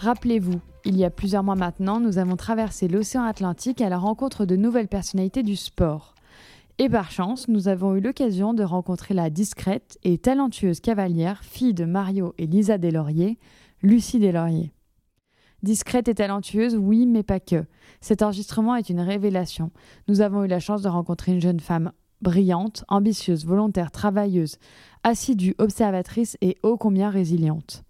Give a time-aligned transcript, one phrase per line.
[0.00, 4.46] Rappelez-vous, il y a plusieurs mois maintenant, nous avons traversé l'océan Atlantique à la rencontre
[4.46, 6.14] de nouvelles personnalités du sport.
[6.78, 11.74] Et par chance, nous avons eu l'occasion de rencontrer la discrète et talentueuse cavalière, fille
[11.74, 13.38] de Mario et Lisa Deslauriers,
[13.82, 14.72] Lucie Deslauriers.
[15.62, 17.66] Discrète et talentueuse, oui, mais pas que.
[18.00, 19.70] Cet enregistrement est une révélation.
[20.08, 24.56] Nous avons eu la chance de rencontrer une jeune femme brillante, ambitieuse, volontaire, travailleuse,
[25.04, 27.84] assidue, observatrice et ô combien résiliente.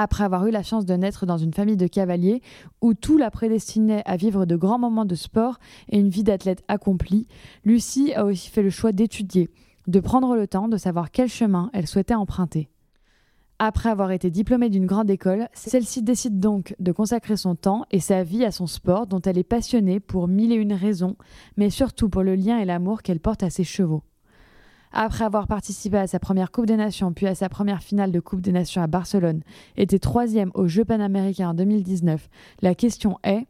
[0.00, 2.40] Après avoir eu la chance de naître dans une famille de cavaliers
[2.80, 6.62] où tout la prédestinait à vivre de grands moments de sport et une vie d'athlète
[6.68, 7.26] accomplie,
[7.64, 9.50] Lucie a aussi fait le choix d'étudier,
[9.88, 12.70] de prendre le temps de savoir quel chemin elle souhaitait emprunter.
[13.58, 17.98] Après avoir été diplômée d'une grande école, celle-ci décide donc de consacrer son temps et
[17.98, 21.16] sa vie à son sport dont elle est passionnée pour mille et une raisons,
[21.56, 24.04] mais surtout pour le lien et l'amour qu'elle porte à ses chevaux.
[24.92, 28.20] Après avoir participé à sa première Coupe des Nations, puis à sa première finale de
[28.20, 29.42] Coupe des Nations à Barcelone,
[29.76, 32.28] était troisième aux Jeux panaméricains en 2019,
[32.62, 33.46] la question est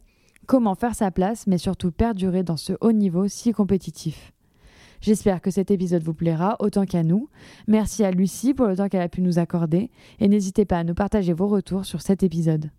[0.47, 4.33] comment faire sa place, mais surtout perdurer dans ce haut niveau si compétitif?
[5.01, 7.29] J'espère que cet épisode vous plaira autant qu'à nous.
[7.67, 10.83] Merci à Lucie pour le temps qu'elle a pu nous accorder et n'hésitez pas à
[10.83, 12.69] nous partager vos retours sur cet épisode.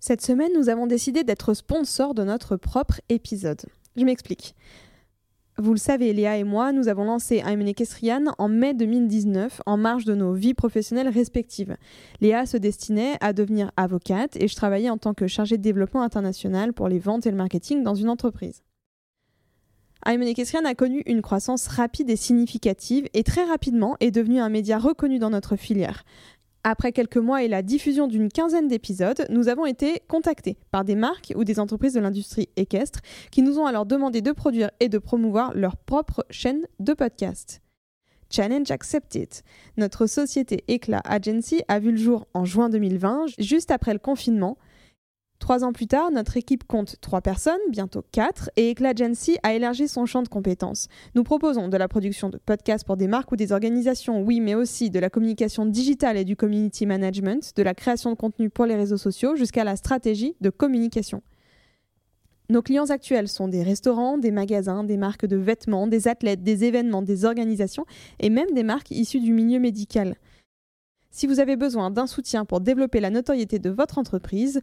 [0.00, 3.66] Cette semaine, nous avons décidé d'être sponsor de notre propre épisode.
[3.96, 4.54] Je m'explique.
[5.58, 9.78] Vous le savez, Léa et moi, nous avons lancé I'm Equestrian en mai 2019, en
[9.78, 11.78] marge de nos vies professionnelles respectives.
[12.20, 16.02] Léa se destinait à devenir avocate et je travaillais en tant que chargée de développement
[16.02, 18.62] international pour les ventes et le marketing dans une entreprise.
[20.06, 24.50] I'm Equestrian a connu une croissance rapide et significative et très rapidement est devenu un
[24.50, 26.04] média reconnu dans notre filière.
[26.68, 30.96] Après quelques mois et la diffusion d'une quinzaine d'épisodes, nous avons été contactés par des
[30.96, 34.88] marques ou des entreprises de l'industrie équestre qui nous ont alors demandé de produire et
[34.88, 37.62] de promouvoir leur propre chaîne de podcast.
[38.30, 39.28] Challenge accepted.
[39.76, 44.58] Notre société Eclat Agency a vu le jour en juin 2020, juste après le confinement,
[45.38, 49.86] Trois ans plus tard, notre équipe compte trois personnes, bientôt quatre, et Eclagency a élargi
[49.86, 50.88] son champ de compétences.
[51.14, 54.54] Nous proposons de la production de podcasts pour des marques ou des organisations, oui, mais
[54.54, 58.64] aussi de la communication digitale et du community management, de la création de contenu pour
[58.64, 61.22] les réseaux sociaux, jusqu'à la stratégie de communication.
[62.48, 66.64] Nos clients actuels sont des restaurants, des magasins, des marques de vêtements, des athlètes, des
[66.64, 67.84] événements, des organisations
[68.20, 70.14] et même des marques issues du milieu médical.
[71.10, 74.60] Si vous avez besoin d'un soutien pour développer la notoriété de votre entreprise,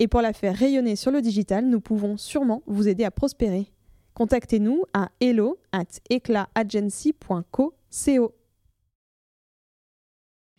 [0.00, 3.70] et pour la faire rayonner sur le digital, nous pouvons sûrement vous aider à prospérer.
[4.14, 5.84] Contactez-nous à hello at.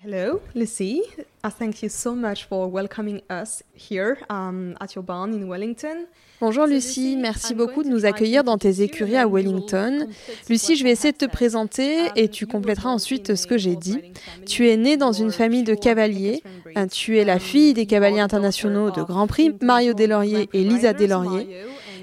[0.03, 1.03] Hello, Lucy.
[1.43, 6.07] Uh, thank you so much for welcoming us here um, at your barn in Wellington.
[6.39, 10.07] Bonjour Lucie, merci beaucoup de nous accueillir dans tes écuries à Wellington.
[10.49, 13.99] Lucie, je vais essayer de te présenter et tu compléteras ensuite ce que j'ai dit.
[14.47, 16.41] Tu es née dans une famille de cavaliers.
[16.77, 20.93] Euh, tu es la fille des cavaliers internationaux de Grand Prix, Mario Deslauriers et Lisa
[20.93, 21.47] Deslauriers.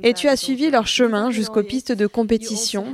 [0.04, 2.86] Et tu as suivi leur chemin jusqu'aux pistes de compétition.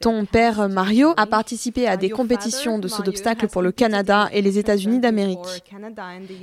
[0.00, 4.42] Ton père Mario a participé à des compétitions de saut d'obstacles pour le Canada et
[4.42, 5.64] les États-Unis d'Amérique.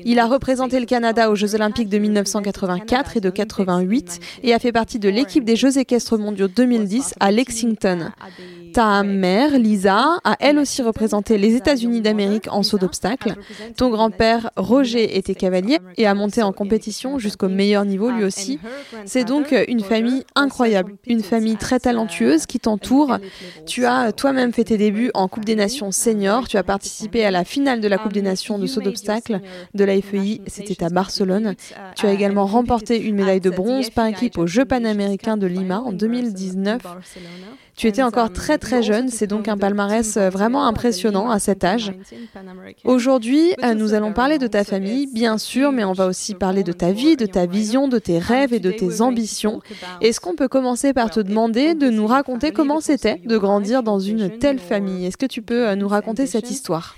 [0.05, 4.59] Il a représenté le Canada aux Jeux olympiques de 1984 et de 88 et a
[4.59, 8.11] fait partie de l'équipe des Jeux équestres mondiaux 2010 à Lexington.
[8.73, 13.35] Ta mère, Lisa, a elle aussi représenté les États-Unis d'Amérique en saut d'obstacles.
[13.75, 18.59] Ton grand-père, Roger, était cavalier et a monté en compétition jusqu'au meilleur niveau lui aussi.
[19.05, 23.17] C'est donc une famille incroyable, une famille très talentueuse qui t'entoure.
[23.65, 26.47] Tu as toi-même fait tes débuts en Coupe des Nations senior.
[26.47, 29.41] Tu as participé à la finale de la Coupe des Nations de saut d'obstacles
[29.73, 30.41] de la FEI.
[30.47, 31.55] C'était à Barcelone.
[31.95, 35.79] Tu as également remporté une médaille de bronze par équipe aux Jeux panaméricains de Lima
[35.79, 36.81] en 2019.
[37.75, 41.91] Tu étais encore très très jeune, c'est donc un palmarès vraiment impressionnant à cet âge.
[42.83, 46.71] Aujourd'hui, nous allons parler de ta famille, bien sûr, mais on va aussi parler de
[46.71, 49.61] ta vie, de ta vision, de tes rêves et de tes ambitions.
[50.01, 53.99] Est-ce qu'on peut commencer par te demander de nous raconter comment c'était de grandir dans
[53.99, 55.05] une telle famille?
[55.05, 56.95] Est-ce que tu peux nous raconter cette histoire?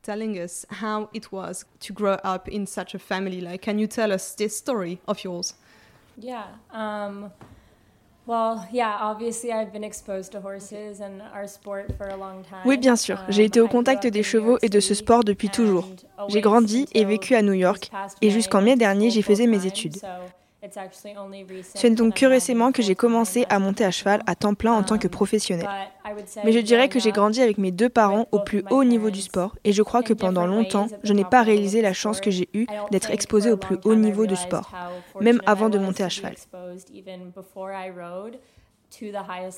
[0.00, 3.42] Telling us how it was to grow up in such a family?
[3.42, 5.54] Like, can you tell us this story of yours?
[6.16, 6.44] Yeah.
[6.72, 7.30] Um,
[12.66, 13.24] Oui, bien sûr.
[13.28, 15.88] J'ai été au contact des chevaux et de ce sport depuis toujours.
[16.28, 17.90] J'ai grandi et vécu à New York
[18.20, 19.96] et jusqu'en mai dernier, j'y faisais mes études.
[21.74, 24.72] Ce n'est donc que récemment que j'ai commencé à monter à cheval à temps plein
[24.72, 25.68] en tant que professionnel.
[26.44, 29.20] Mais je dirais que j'ai grandi avec mes deux parents au plus haut niveau du
[29.20, 32.48] sport et je crois que pendant longtemps, je n'ai pas réalisé la chance que j'ai
[32.54, 34.72] eue d'être exposé au plus haut niveau de sport,
[35.20, 36.34] même avant de monter à cheval.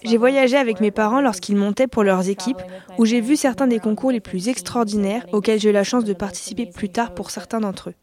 [0.03, 2.61] J'ai voyagé avec mes parents lorsqu'ils montaient pour leurs équipes,
[2.99, 6.13] où j'ai vu certains des concours les plus extraordinaires auxquels j'ai eu la chance de
[6.13, 7.95] participer plus tard pour certains d'entre eux.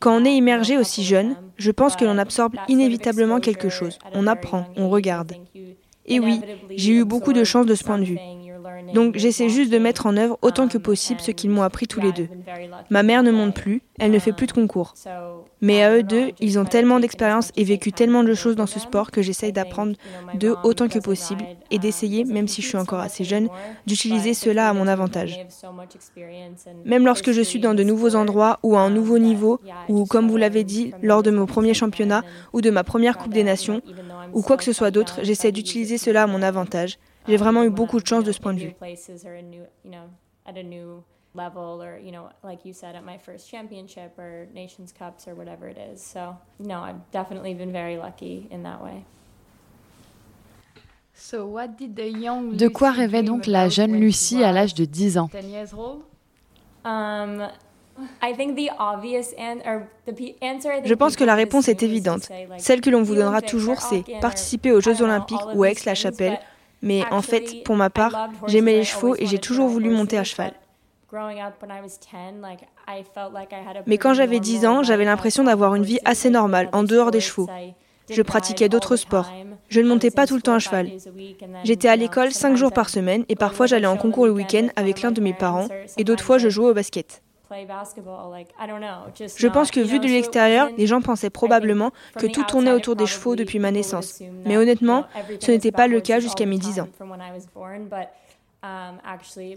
[0.00, 3.98] Quand on est immergé aussi jeune, je pense que l'on absorbe inévitablement quelque chose.
[4.12, 5.32] On apprend, on regarde.
[6.06, 8.18] Et oui, j'ai eu beaucoup de chance de ce point de vue.
[8.94, 12.00] Donc j'essaie juste de mettre en œuvre autant que possible ce qu'ils m'ont appris tous
[12.00, 12.28] les deux.
[12.90, 14.94] Ma mère ne monte plus, elle ne fait plus de concours.
[15.60, 18.78] Mais à eux deux, ils ont tellement d'expérience et vécu tellement de choses dans ce
[18.78, 19.96] sport que j'essaye d'apprendre
[20.34, 23.48] d'eux autant que possible et d'essayer, même si je suis encore assez jeune,
[23.86, 25.38] d'utiliser cela à mon avantage.
[26.84, 30.28] Même lorsque je suis dans de nouveaux endroits ou à un nouveau niveau, ou comme
[30.28, 32.22] vous l'avez dit, lors de mon premier championnat
[32.52, 33.82] ou de ma première Coupe des Nations,
[34.32, 36.98] ou quoi que ce soit d'autre, j'essaie d'utiliser cela à mon avantage.
[37.28, 38.74] J'ai vraiment eu beaucoup de chance de ce point de vue.
[41.36, 45.34] level or you know like you said at my first championship or nations cups or
[45.34, 46.00] whatever it is.
[46.00, 49.04] So no i've definitely been very lucky in that way.
[51.18, 55.30] De quoi rêvait donc la jeune Lucie à l'âge de 10 ans?
[60.84, 62.28] Je pense que la réponse est évidente.
[62.58, 66.38] Celle que l'on vous donnera toujours, c'est participer aux Jeux olympiques ou à Aix-la-Chapelle
[66.82, 70.24] mais en fait, pour ma part, j'aimais les chevaux et j'ai toujours voulu monter à
[70.24, 70.52] cheval.
[73.86, 77.20] Mais quand j'avais 10 ans, j'avais l'impression d'avoir une vie assez normale, en dehors des
[77.20, 77.48] chevaux.
[78.10, 79.32] Je pratiquais d'autres sports.
[79.68, 80.90] Je ne montais pas tout le temps à cheval.
[81.64, 85.02] J'étais à l'école 5 jours par semaine et parfois j'allais en concours le week-end avec
[85.02, 87.22] l'un de mes parents et d'autres fois je jouais au basket.
[89.36, 93.06] Je pense que vu de l'extérieur, les gens pensaient probablement que tout tournait autour des
[93.06, 94.22] chevaux depuis ma naissance.
[94.44, 95.04] Mais honnêtement,
[95.40, 96.88] ce n'était pas le cas jusqu'à mes 10 ans.
[98.62, 98.98] Um,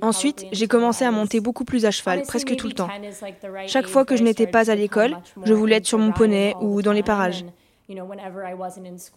[0.01, 2.89] Ensuite, j'ai commencé à monter beaucoup plus à cheval, presque tout le temps.
[3.65, 6.81] Chaque fois que je n'étais pas à l'école, je voulais être sur mon poney ou
[6.81, 7.45] dans les parages.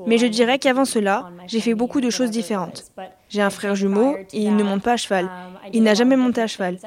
[0.06, 2.92] Mais je dirais qu'avant cela, j'ai fait beaucoup de choses différentes.
[3.28, 5.26] J'ai un frère jumeau et il ne monte pas à cheval.
[5.26, 5.30] Um,
[5.72, 6.78] il n'a jamais monté à cheval.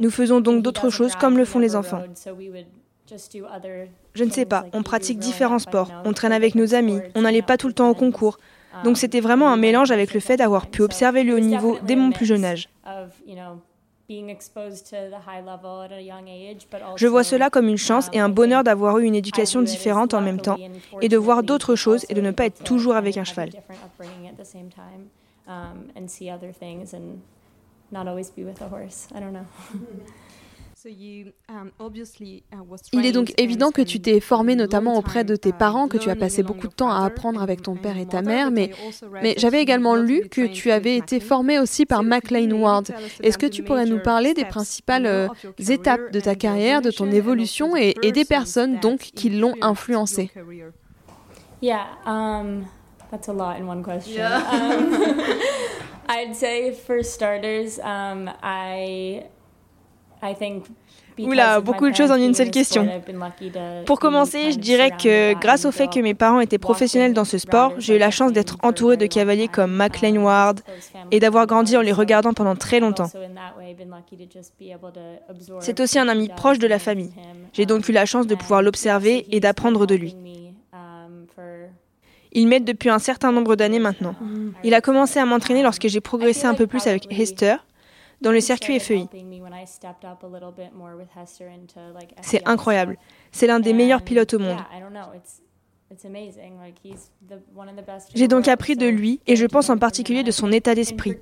[0.00, 2.02] Nous faisons donc d'autres choses comme le font les enfants.
[4.14, 7.42] Je ne sais pas, on pratique différents sports, on traîne avec nos amis, on n'allait
[7.42, 8.38] pas tout le temps au concours.
[8.84, 11.96] Donc c'était vraiment un mélange avec le fait d'avoir pu observer le haut niveau dès
[11.96, 12.68] mon plus jeune âge.
[16.96, 20.20] Je vois cela comme une chance et un bonheur d'avoir eu une éducation différente en
[20.20, 20.58] même temps
[21.00, 23.50] et de voir d'autres choses et de ne pas être toujours avec un cheval.
[30.86, 31.70] Um,
[32.92, 35.98] Il est donc évident que tu t'es formé notamment auprès de tes uh, parents, que
[35.98, 38.70] tu as passé beaucoup de temps à apprendre avec ton père et ta mère, mais,
[39.22, 42.88] mais j'avais également lu que tu avais été formé aussi par McLean Ward.
[43.22, 47.10] Est-ce que tu pourrais nous parler des principales euh, étapes de ta carrière, de ton
[47.10, 50.30] évolution et, et des personnes donc qui l'ont influencé?
[51.60, 52.64] Yeah, um,
[53.10, 54.14] that's a lot in one question.
[54.14, 54.38] Yeah.
[54.50, 54.94] um,
[56.08, 59.24] I'd say for starters, um, I
[61.18, 62.88] Oula, beaucoup de choses en une seule question.
[63.86, 67.38] Pour commencer, je dirais que grâce au fait que mes parents étaient professionnels dans ce
[67.38, 70.60] sport, j'ai eu la chance d'être entouré de cavaliers comme McLean Ward
[71.10, 73.10] et d'avoir grandi en les regardant pendant très longtemps.
[75.60, 77.12] C'est aussi un ami proche de la famille.
[77.52, 80.16] J'ai donc eu la chance de pouvoir l'observer et d'apprendre de lui.
[82.32, 84.14] Il m'aide depuis un certain nombre d'années maintenant.
[84.62, 87.56] Il a commencé à m'entraîner lorsque j'ai progressé un peu plus avec Hester,
[88.20, 89.06] dans le circuit FEI.
[92.22, 92.98] C'est incroyable.
[93.32, 94.58] C'est l'un des meilleurs pilotes au monde.
[98.14, 101.16] J'ai donc appris de lui et je pense en particulier de son état d'esprit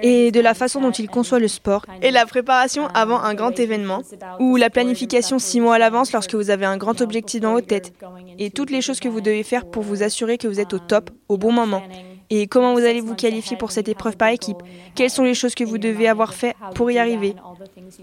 [0.00, 3.58] et de la façon dont il conçoit le sport et la préparation avant un grand
[3.58, 4.00] événement
[4.40, 7.66] ou la planification six mois à l'avance lorsque vous avez un grand objectif dans votre
[7.66, 7.92] tête
[8.38, 10.78] et toutes les choses que vous devez faire pour vous assurer que vous êtes au
[10.78, 11.82] top au bon moment
[12.40, 14.58] et comment vous allez vous qualifier pour cette épreuve par équipe?
[14.94, 17.34] Quelles sont les choses que vous devez avoir fait pour y arriver?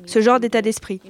[0.06, 1.02] Ce genre d'état d'esprit.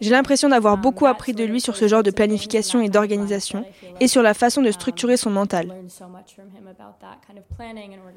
[0.00, 3.66] J'ai l'impression d'avoir beaucoup appris de lui sur ce genre de planification et d'organisation
[4.00, 5.74] et sur la façon de structurer son mental.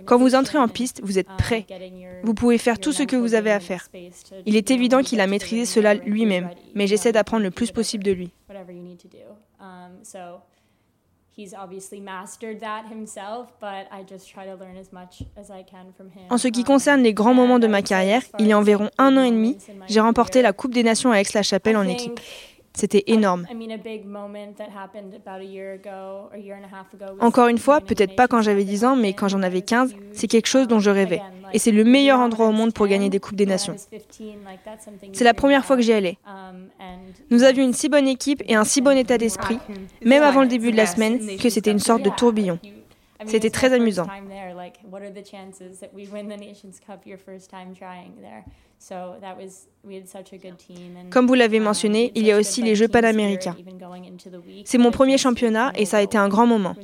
[0.06, 1.66] Quand vous entrez en piste, vous êtes prêt.
[2.24, 3.90] Vous pouvez faire tout ce que vous avez à faire.
[4.46, 8.12] Il est évident qu'il a maîtrisé cela lui-même, mais j'essaie d'apprendre le plus possible de
[8.12, 8.32] lui.
[16.30, 19.18] En ce qui concerne les grands moments de ma carrière, il y a environ un
[19.18, 22.20] an et demi, j'ai remporté la Coupe des Nations à Aix-la-Chapelle en équipe.
[22.75, 23.48] C'était énorme.
[27.20, 30.27] Encore une fois, peut-être pas quand j'avais 10 ans, mais quand j'en avais 15, c'est
[30.27, 31.22] quelque chose dont je rêvais.
[31.53, 33.75] Et c'est le meilleur endroit au monde pour gagner des Coupes des Nations.
[35.13, 36.17] C'est la première fois que j'y allais.
[37.29, 39.60] Nous avions une si bonne équipe et un si bon état d'esprit,
[40.03, 42.60] même avant le début de la semaine, que c'était une sorte de tourbillon.
[43.25, 44.08] C'était très amusant.
[51.10, 53.55] Comme vous l'avez mentionné, il y a aussi les Jeux panaméricains.
[54.65, 56.75] C'est mon premier championnat et ça a été un grand moment.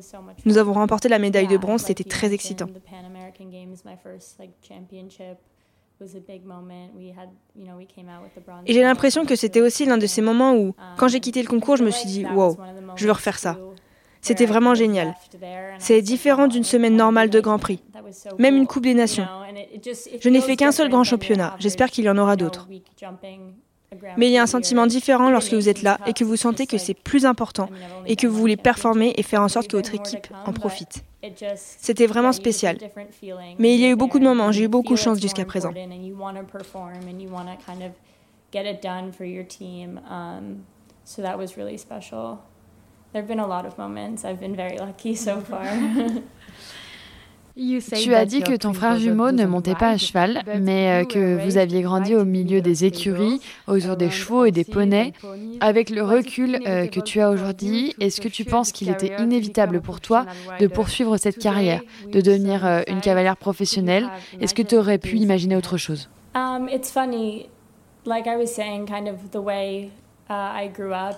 [0.45, 2.67] Nous avons remporté la médaille de bronze, c'était très excitant.
[8.65, 11.47] Et j'ai l'impression que c'était aussi l'un de ces moments où, quand j'ai quitté le
[11.47, 12.57] concours, je me suis dit, wow,
[12.95, 13.57] je veux refaire ça.
[14.21, 15.15] C'était vraiment génial.
[15.79, 17.81] C'est différent d'une semaine normale de Grand Prix,
[18.37, 19.27] même une Coupe des Nations.
[20.19, 22.67] Je n'ai fait qu'un seul grand championnat, j'espère qu'il y en aura d'autres.
[24.17, 26.65] Mais il y a un sentiment différent lorsque vous êtes là et que vous sentez
[26.65, 27.69] que c'est plus important
[28.05, 31.03] et que vous voulez performer et faire en sorte que votre équipe en profite.
[31.55, 32.77] C'était vraiment spécial.
[33.59, 35.71] Mais il y a eu beaucoup de moments, j'ai eu beaucoup de chance jusqu'à présent.
[43.13, 44.23] There have been a lot of moments.
[44.23, 45.65] I've been very lucky so far.
[47.53, 51.43] Tu as dit que ton frère jumeau ne montait pas à cheval, mais euh, que
[51.43, 55.11] vous aviez grandi au milieu des écuries, autour des chevaux et des poneys.
[55.59, 59.81] Avec le recul euh, que tu as aujourd'hui, est-ce que tu penses qu'il était inévitable
[59.81, 60.25] pour toi
[60.61, 64.07] de poursuivre cette carrière, de devenir euh, une cavalière professionnelle
[64.39, 66.09] Est-ce que tu aurais pu imaginer autre chose?
[66.33, 67.49] Um, It's funny,
[68.05, 69.91] like I was saying, kind of the way
[70.29, 71.17] uh, I grew up.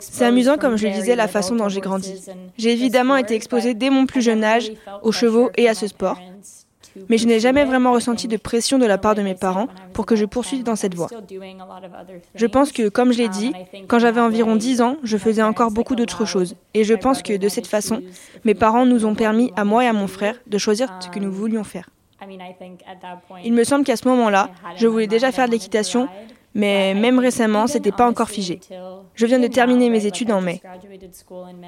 [0.00, 2.14] C'est amusant, comme je le disais, la façon dont j'ai grandi.
[2.58, 6.18] J'ai évidemment été exposée dès mon plus jeune âge aux chevaux et à ce sport.
[7.08, 10.06] Mais je n'ai jamais vraiment ressenti de pression de la part de mes parents pour
[10.06, 11.08] que je poursuive dans cette voie.
[12.34, 13.52] Je pense que, comme je l'ai dit,
[13.88, 16.54] quand j'avais environ 10 ans, je faisais encore beaucoup d'autres choses.
[16.74, 18.02] Et je pense que, de cette façon,
[18.44, 21.18] mes parents nous ont permis, à moi et à mon frère, de choisir ce que
[21.18, 21.88] nous voulions faire.
[23.44, 26.08] Il me semble qu'à ce moment-là, je voulais déjà faire de l'équitation,
[26.54, 28.60] mais même récemment, c'était pas encore figé.
[29.14, 30.60] Je viens de terminer mes études en mai.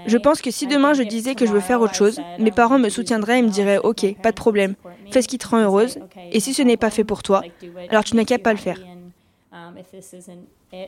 [0.07, 2.79] Je pense que si demain je disais que je veux faire autre chose, mes parents
[2.79, 4.75] me soutiendraient et me diraient OK, pas de problème,
[5.11, 5.99] fais ce qui te rend heureuse,
[6.33, 7.43] et si ce n'est pas fait pour toi,
[7.89, 8.79] alors tu n'as qu'à pas le faire.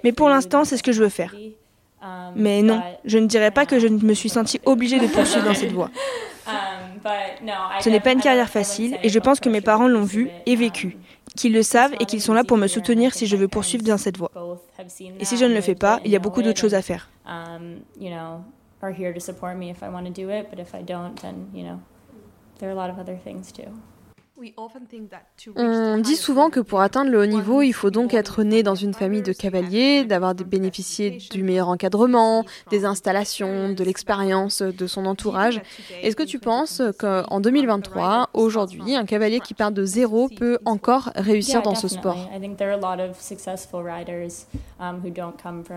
[0.04, 1.34] Mais pour l'instant, c'est ce que je veux faire.
[2.34, 5.54] Mais non, je ne dirais pas que je me suis sentie obligée de poursuivre dans
[5.54, 5.90] cette voie.
[7.80, 10.56] Ce n'est pas une carrière facile et je pense que mes parents l'ont vu et
[10.56, 10.96] vécu
[11.36, 13.98] qu'ils le savent et qu'ils sont là pour me soutenir si je veux poursuivre dans
[13.98, 14.32] cette voie.
[15.20, 17.10] Et si je ne le fais pas, il y a beaucoup d'autres choses à faire.
[25.56, 28.74] On dit souvent que pour atteindre le haut niveau, il faut donc être né dans
[28.74, 35.06] une famille de cavaliers, d'avoir bénéficié du meilleur encadrement, des installations, de l'expérience de son
[35.06, 35.62] entourage.
[36.02, 41.10] Est-ce que tu penses qu'en 2023, aujourd'hui, un cavalier qui part de zéro peut encore
[41.16, 42.28] réussir dans ce sport?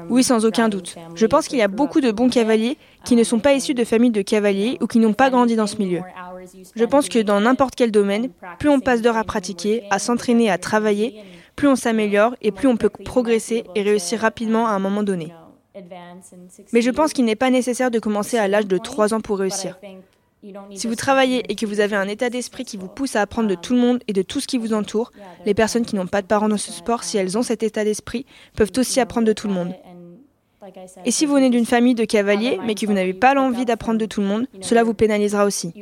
[0.09, 0.95] Oui, sans aucun doute.
[1.15, 3.85] Je pense qu'il y a beaucoup de bons cavaliers qui ne sont pas issus de
[3.85, 6.01] familles de cavaliers ou qui n'ont pas grandi dans ce milieu.
[6.75, 10.49] Je pense que dans n'importe quel domaine, plus on passe d'heures à pratiquer, à s'entraîner,
[10.49, 11.21] à travailler,
[11.55, 15.33] plus on s'améliore et plus on peut progresser et réussir rapidement à un moment donné.
[16.73, 19.39] Mais je pense qu'il n'est pas nécessaire de commencer à l'âge de 3 ans pour
[19.39, 19.77] réussir.
[20.73, 23.49] Si vous travaillez et que vous avez un état d'esprit qui vous pousse à apprendre
[23.49, 25.11] de tout le monde et de tout ce qui vous entoure,
[25.45, 27.83] les personnes qui n'ont pas de parents dans ce sport, si elles ont cet état
[27.83, 28.25] d'esprit,
[28.55, 29.73] peuvent aussi apprendre de tout le monde.
[31.05, 33.97] Et si vous venez d'une famille de cavaliers, mais que vous n'avez pas l'envie d'apprendre
[33.99, 35.73] de tout le monde, cela vous pénalisera aussi.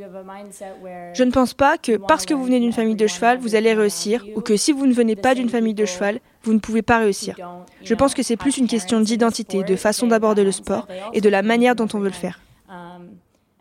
[1.13, 3.73] Je ne pense pas que parce que vous venez d'une famille de cheval, vous allez
[3.73, 6.81] réussir, ou que si vous ne venez pas d'une famille de cheval, vous ne pouvez
[6.81, 7.35] pas réussir.
[7.83, 11.29] Je pense que c'est plus une question d'identité, de façon d'aborder le sport et de
[11.29, 12.39] la manière dont on veut le faire.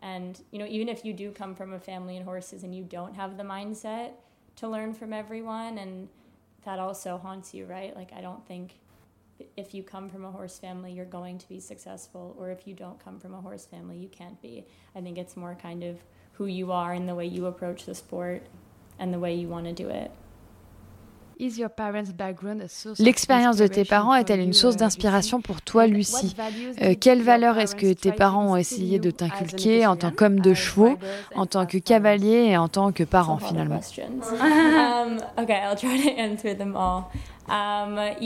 [0.01, 2.83] And you know, even if you do come from a family in horses and you
[2.83, 4.13] don't have the mindset
[4.55, 6.07] to learn from everyone, and
[6.65, 7.95] that also haunts you, right?
[7.95, 8.79] Like I don't think
[9.55, 12.73] if you come from a horse family, you're going to be successful, or if you
[12.73, 14.65] don't come from a horse family, you can't be.
[14.95, 15.97] I think it's more kind of
[16.33, 18.43] who you are and the way you approach the sport
[18.99, 20.11] and the way you want to do it.
[22.99, 26.35] L'expérience de tes parents est-elle une source uh, d'inspiration pour toi, Lucie?
[26.81, 30.55] euh, Quelles valeurs est-ce que tes parents ont essayé de t'inculquer en tant qu'homme de
[30.55, 30.97] chevaux,
[31.35, 33.81] en tant que cavalier et en tant que parent finalement?
[37.49, 38.23] Il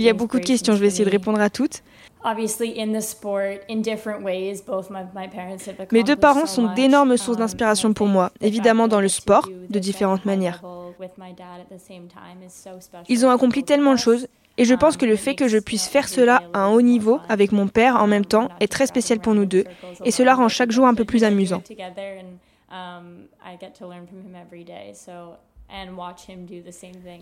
[0.00, 1.82] y a beaucoup de questions, je vais essayer de répondre à toutes.
[5.92, 9.78] Mes deux parents sont d'énormes sources um, d'inspiration pour moi, évidemment dans le sport, de
[9.78, 10.62] différentes manières.
[13.08, 15.86] Ils ont accompli tellement de choses et je pense que le fait que je puisse
[15.86, 19.18] faire cela à un haut niveau avec mon père en même temps est très spécial
[19.18, 19.64] pour nous deux
[20.04, 21.62] et cela rend chaque jour un peu plus amusant.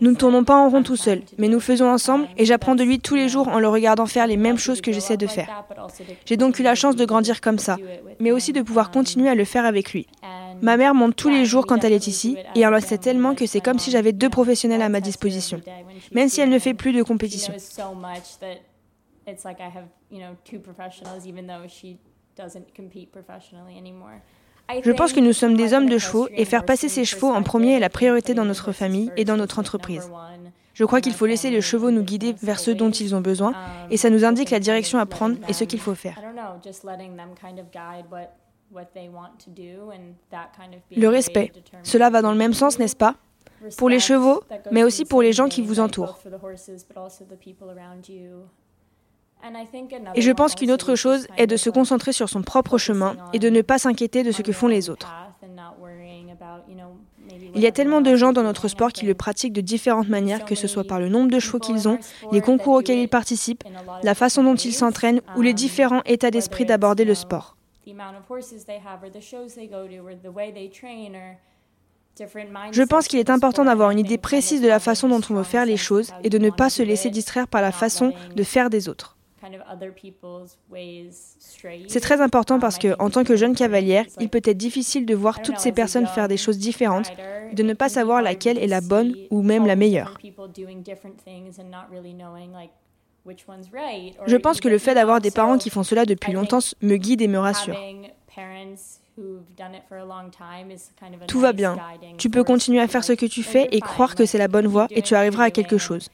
[0.00, 2.84] Nous ne tournons pas en rond tout seuls, mais nous faisons ensemble et j'apprends de
[2.84, 5.64] lui tous les jours en le regardant faire les mêmes choses que j'essaie de faire.
[6.26, 7.76] J'ai donc eu la chance de grandir comme ça,
[8.20, 10.06] mais aussi de pouvoir continuer à le faire avec lui.
[10.60, 13.34] Ma mère monte tous les jours quand elle est ici et elle en sait tellement
[13.34, 15.60] que c'est comme si j'avais deux professionnels à ma disposition,
[16.12, 17.54] même si elle ne fait plus de compétition.
[24.84, 27.42] Je pense que nous sommes des hommes de chevaux et faire passer ces chevaux en
[27.42, 30.10] premier est la priorité dans notre famille et dans notre entreprise.
[30.74, 33.52] Je crois qu'il faut laisser les chevaux nous guider vers ce dont ils ont besoin
[33.90, 36.18] et ça nous indique la direction à prendre et ce qu'il faut faire.
[40.96, 41.52] Le respect,
[41.82, 43.16] cela va dans le même sens, n'est-ce pas?
[43.76, 46.18] Pour les chevaux, mais aussi pour les gens qui vous entourent.
[50.14, 53.38] Et je pense qu'une autre chose est de se concentrer sur son propre chemin et
[53.38, 55.12] de ne pas s'inquiéter de ce que font les autres.
[57.54, 60.44] Il y a tellement de gens dans notre sport qui le pratiquent de différentes manières,
[60.44, 61.98] que ce soit par le nombre de chevaux qu'ils ont,
[62.30, 63.64] les concours auxquels ils participent,
[64.02, 67.56] la façon dont ils s'entraînent ou les différents états d'esprit d'aborder le sport.
[72.72, 75.42] Je pense qu'il est important d'avoir une idée précise de la façon dont on veut
[75.42, 78.70] faire les choses et de ne pas se laisser distraire par la façon de faire
[78.70, 79.16] des autres.
[81.88, 85.14] C'est très important parce que, en tant que jeune cavalière, il peut être difficile de
[85.14, 87.10] voir toutes ces personnes faire des choses différentes,
[87.52, 90.18] de ne pas savoir laquelle est la bonne ou même la meilleure.
[94.26, 97.22] Je pense que le fait d'avoir des parents qui font cela depuis longtemps me guide
[97.22, 97.78] et me rassure.
[101.28, 101.76] Tout va bien.
[102.18, 104.66] Tu peux continuer à faire ce que tu fais et croire que c'est la bonne
[104.66, 106.08] voie et tu arriveras à quelque chose.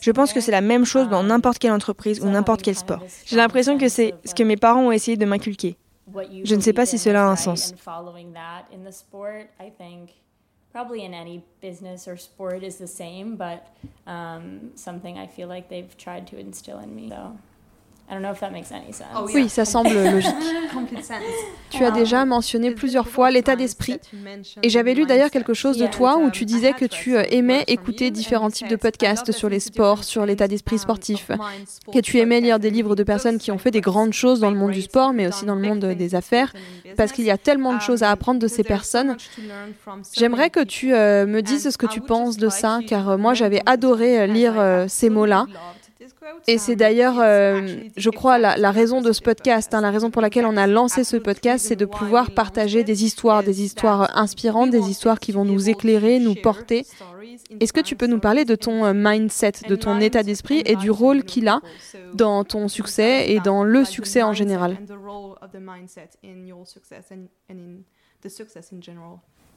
[0.00, 2.74] Je pense que c'est la même chose dans um, n'importe quelle entreprise ou n'importe quel
[2.74, 3.00] sport.
[3.24, 5.76] J'ai l'impression que c'est ce que mes parents ont essayé de m'inculquer.
[6.44, 7.74] Je ne sais pas si cela a un sens.
[18.08, 18.14] I
[19.34, 20.30] oui, ça semble logique.
[21.70, 23.98] tu as déjà um, mentionné plusieurs fois l'état d'esprit.
[24.62, 27.24] Et j'avais lu d'ailleurs quelque chose de toi où tu um, disais que tu euh,
[27.30, 31.30] aimais écouter différents types de podcasts sur les sports, sur l'état d'esprit um, sportif,
[31.92, 34.50] que tu aimais lire des livres de personnes qui ont fait des grandes choses dans
[34.50, 36.52] le monde du sport, mais aussi dans le monde des affaires,
[36.96, 39.16] parce qu'il y a tellement de choses à apprendre de ces personnes.
[40.12, 43.34] J'aimerais que tu euh, me dises ce que tu penses de ça, car euh, moi
[43.34, 44.54] j'avais adoré lire
[44.88, 45.46] ces mots-là.
[46.46, 50.20] Et c'est d'ailleurs, euh, je crois, la, raison de ce podcast, hein, la raison pour
[50.20, 54.70] laquelle on a lancé ce podcast, c'est de pouvoir partager des histoires, des histoires inspirantes,
[54.70, 56.86] des histoires qui vont nous éclairer, nous porter.
[57.60, 60.76] Est-ce que tu peux nous parler de ton euh, mindset, de ton état d'esprit et
[60.76, 61.60] du rôle qu'il a
[62.12, 64.76] dans ton succès et dans le succès en général?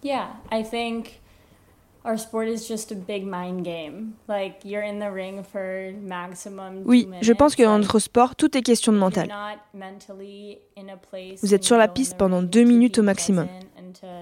[0.02, 1.20] Yeah, I think
[6.86, 9.30] oui, je pense que dans notre sport, tout est question de mental.
[11.42, 13.48] Vous êtes sur la piste pendant deux minutes au maximum.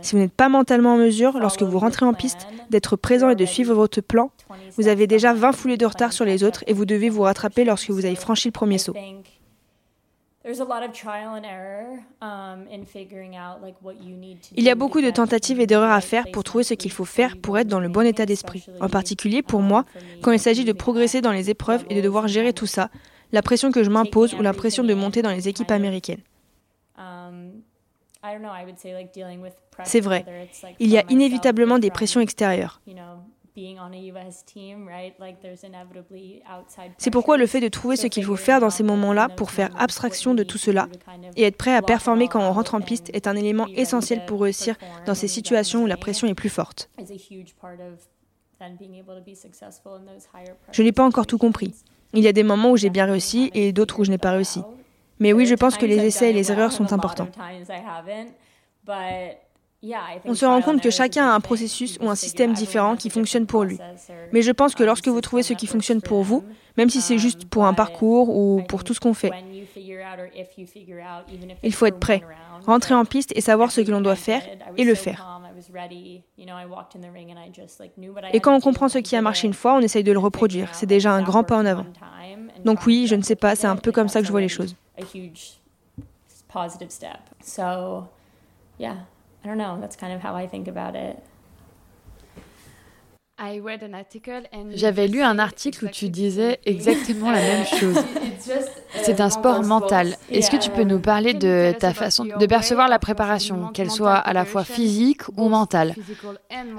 [0.02, 3.36] Si vous n'êtes pas mentalement en mesure, lorsque vous rentrez en piste, d'être présent et
[3.36, 4.32] de suivre votre plan,
[4.78, 7.64] vous avez déjà 20 foulées de retard sur les autres et vous devez vous rattraper
[7.64, 8.94] lorsque vous avez franchi le premier saut.
[14.56, 17.06] Il y a beaucoup de tentatives et d'erreurs à faire pour trouver ce qu'il faut
[17.06, 18.66] faire pour être dans le bon état d'esprit.
[18.80, 19.84] En particulier pour moi,
[20.22, 22.90] quand il s'agit de progresser dans les épreuves et de devoir gérer tout ça,
[23.34, 26.22] la pression que je m'impose ou la pression de monter dans les équipes américaines.
[29.84, 30.26] C'est vrai,
[30.80, 32.82] il y a inévitablement des pressions extérieures.
[36.98, 39.70] C'est pourquoi le fait de trouver ce qu'il faut faire dans ces moments-là pour faire
[39.78, 40.88] abstraction de tout cela
[41.36, 44.42] et être prêt à performer quand on rentre en piste est un élément essentiel pour
[44.42, 46.90] réussir dans ces situations où la pression est plus forte.
[50.72, 51.74] Je n'ai pas encore tout compris.
[52.14, 54.32] Il y a des moments où j'ai bien réussi et d'autres où je n'ai pas
[54.32, 54.62] réussi.
[55.20, 57.28] Mais oui, je pense que les essais et les erreurs sont importants.
[60.26, 63.46] On se rend compte que chacun a un processus ou un système différent qui fonctionne
[63.46, 63.78] pour lui.
[64.32, 66.44] Mais je pense que lorsque vous trouvez ce qui fonctionne pour vous,
[66.78, 69.32] même si c'est juste pour un parcours ou pour tout ce qu'on fait,
[71.64, 72.24] il faut être prêt,
[72.66, 74.42] rentrer en piste et savoir ce que l'on doit faire
[74.78, 75.42] et le faire.
[78.34, 80.70] Et quand on comprend ce qui a marché une fois, on essaye de le reproduire.
[80.74, 81.86] C'est déjà un grand pas en avant.
[82.66, 84.50] Donc oui, je ne sais pas, c'est un peu comme ça que je vois les
[84.50, 84.76] choses.
[89.48, 89.80] I don't know.
[89.80, 91.24] That's kind of how I think about it.
[94.74, 98.04] J'avais lu un article où tu disais exactement la même chose.
[99.04, 100.16] C'est un sport mental.
[100.32, 104.16] Est-ce que tu peux nous parler de ta façon de percevoir la préparation, qu'elle soit
[104.16, 105.94] à la fois physique ou mentale?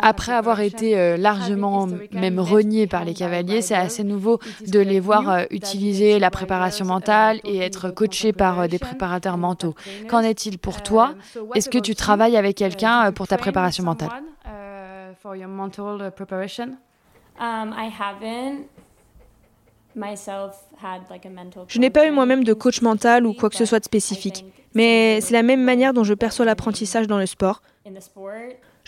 [0.00, 5.00] Après avoir été euh, largement même renié par les cavaliers, c'est assez nouveau de les
[5.00, 9.74] voir euh, utiliser la préparation mentale et être coaché par euh, des préparateurs mentaux.
[10.08, 11.14] Qu'en est-il pour toi?
[11.54, 14.10] Est-ce que tu travailles avec quelqu'un pour ta préparation mentale?
[15.20, 16.78] For your mental uh, preparation?
[17.38, 18.68] Um, I haven't
[21.68, 24.44] Je n'ai pas eu moi-même de coach mental ou quoi que ce soit de spécifique,
[24.74, 27.62] mais c'est la même manière dont je perçois l'apprentissage dans le sport.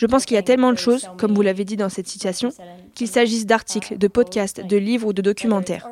[0.00, 2.48] Je pense qu'il y a tellement de choses, comme vous l'avez dit dans cette situation,
[2.94, 5.86] qu'il s'agisse d'articles, de podcasts, de livres ou de documentaires.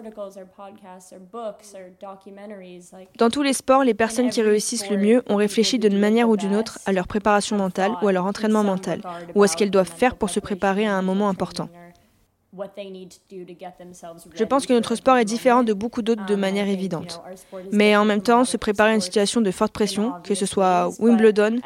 [3.19, 6.39] Dans tous les sports, les personnes qui réussissent le mieux ont réfléchi d'une manière ou
[6.39, 9.03] d'une autre à leur préparation mentale ou à leur entraînement mental,
[9.35, 11.69] ou à ce qu'elles doivent faire pour se préparer à un moment important.
[14.35, 17.21] Je pense que notre sport est différent de beaucoup d'autres de um, manière évidente.
[17.73, 20.89] Mais en même temps, se préparer à une situation de forte pression, que ce soit
[20.99, 21.61] Wimbledon,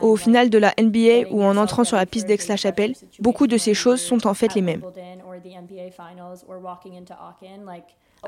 [0.00, 3.74] au final de la NBA ou en entrant sur la piste d'Aix-la-Chapelle, beaucoup de ces
[3.74, 4.82] choses sont en fait les mêmes.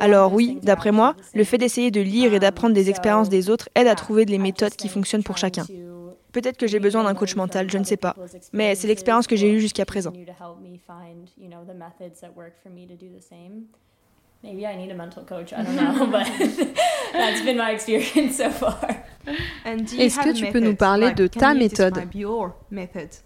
[0.00, 3.68] Alors oui, d'après moi, le fait d'essayer de lire et d'apprendre des expériences des autres
[3.74, 5.66] aide à trouver des méthodes qui fonctionnent pour chacun.
[6.32, 8.16] Peut-être que j'ai besoin d'un coach mental, je ne sais pas.
[8.52, 10.12] Mais c'est l'expérience que j'ai eue jusqu'à présent.
[14.42, 16.26] Maybe I need a mental coach, I don't know, but
[17.12, 18.76] that's been my experience so far.
[19.64, 21.96] Est-ce que tu peux nous parler de ta méthode?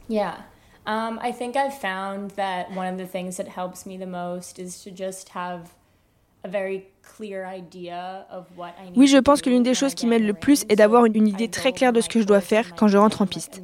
[0.08, 0.34] Yeah.
[0.86, 4.58] Um, I think I've found that one of the things that helps me the most
[4.58, 5.74] is to just have
[8.96, 11.48] oui, je pense que l'une des choses qui m'aide le plus est d'avoir une idée
[11.48, 13.62] très claire de ce que je dois faire quand je rentre en piste.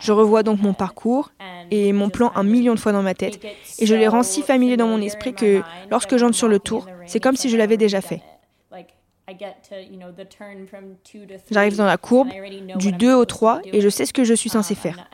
[0.00, 1.30] Je revois donc mon parcours
[1.70, 3.44] et mon plan un million de fois dans ma tête
[3.78, 6.86] et je les rends si familiers dans mon esprit que lorsque j'entre sur le tour,
[7.06, 8.22] c'est comme si je l'avais déjà fait.
[11.50, 12.28] J'arrive dans la courbe
[12.76, 15.08] du 2 au 3 et je sais ce que je suis censé faire.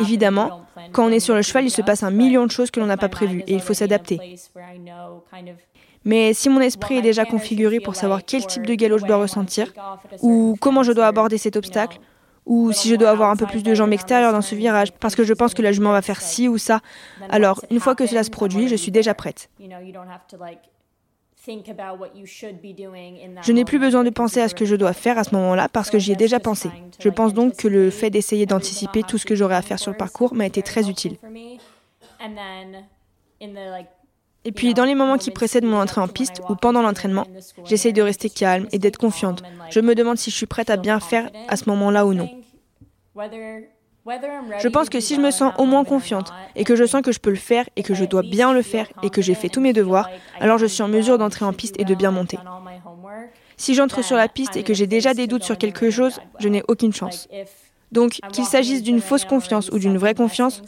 [0.00, 2.80] Évidemment, quand on est sur le cheval, il se passe un million de choses que
[2.80, 4.36] l'on n'a pas prévues et il faut s'adapter.
[6.04, 9.18] Mais si mon esprit est déjà configuré pour savoir quel type de galop je dois
[9.18, 9.72] ressentir,
[10.20, 11.98] ou comment je dois aborder cet obstacle,
[12.44, 15.14] ou si je dois avoir un peu plus de jambes extérieures dans ce virage, parce
[15.14, 16.80] que je pense que la jument va faire ci ou ça,
[17.30, 19.48] alors une fois que cela se produit, je suis déjà prête.
[23.42, 25.68] Je n'ai plus besoin de penser à ce que je dois faire à ce moment-là
[25.68, 26.70] parce que j'y ai déjà pensé.
[27.00, 29.90] Je pense donc que le fait d'essayer d'anticiper tout ce que j'aurai à faire sur
[29.90, 31.16] le parcours m'a été très utile.
[34.44, 37.26] Et puis, dans les moments qui précèdent mon entrée en piste ou pendant l'entraînement,
[37.64, 39.42] j'essaye de rester calme et d'être confiante.
[39.70, 42.28] Je me demande si je suis prête à bien faire à ce moment-là ou non.
[44.06, 47.12] Je pense que si je me sens au moins confiante et que je sens que
[47.12, 49.48] je peux le faire et que je dois bien le faire et que j'ai fait
[49.48, 50.10] tous mes devoirs,
[50.40, 52.38] alors je suis en mesure d'entrer en piste et de bien monter.
[53.56, 56.48] Si j'entre sur la piste et que j'ai déjà des doutes sur quelque chose, je
[56.48, 57.28] n'ai aucune chance.
[57.92, 60.62] Donc, qu'il s'agisse d'une fausse confiance ou d'une vraie confiance,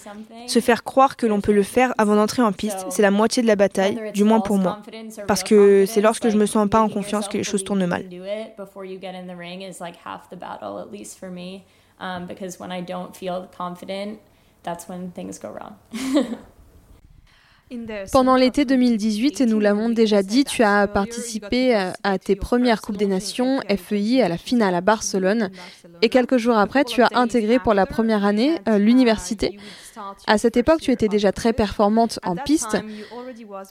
[0.47, 3.42] se faire croire que l'on peut le faire avant d'entrer en piste, c'est la moitié
[3.42, 4.81] de la bataille, du moins pour moi.
[5.27, 8.05] Parce que c'est lorsque je me sens pas en confiance que les choses tournent mal.
[11.98, 14.20] Um, because when I don't feel confident,
[14.62, 15.78] that's when things go wrong.
[18.12, 23.07] Pendant l'été 2018, nous l'avons déjà dit, tu as participé à tes premières Coupes des
[23.07, 25.50] Nations FEI à la finale à Barcelone.
[26.03, 29.59] Et quelques jours après, tu as intégré pour la première année l'université.
[30.27, 32.77] À cette époque, tu étais déjà très performante en piste.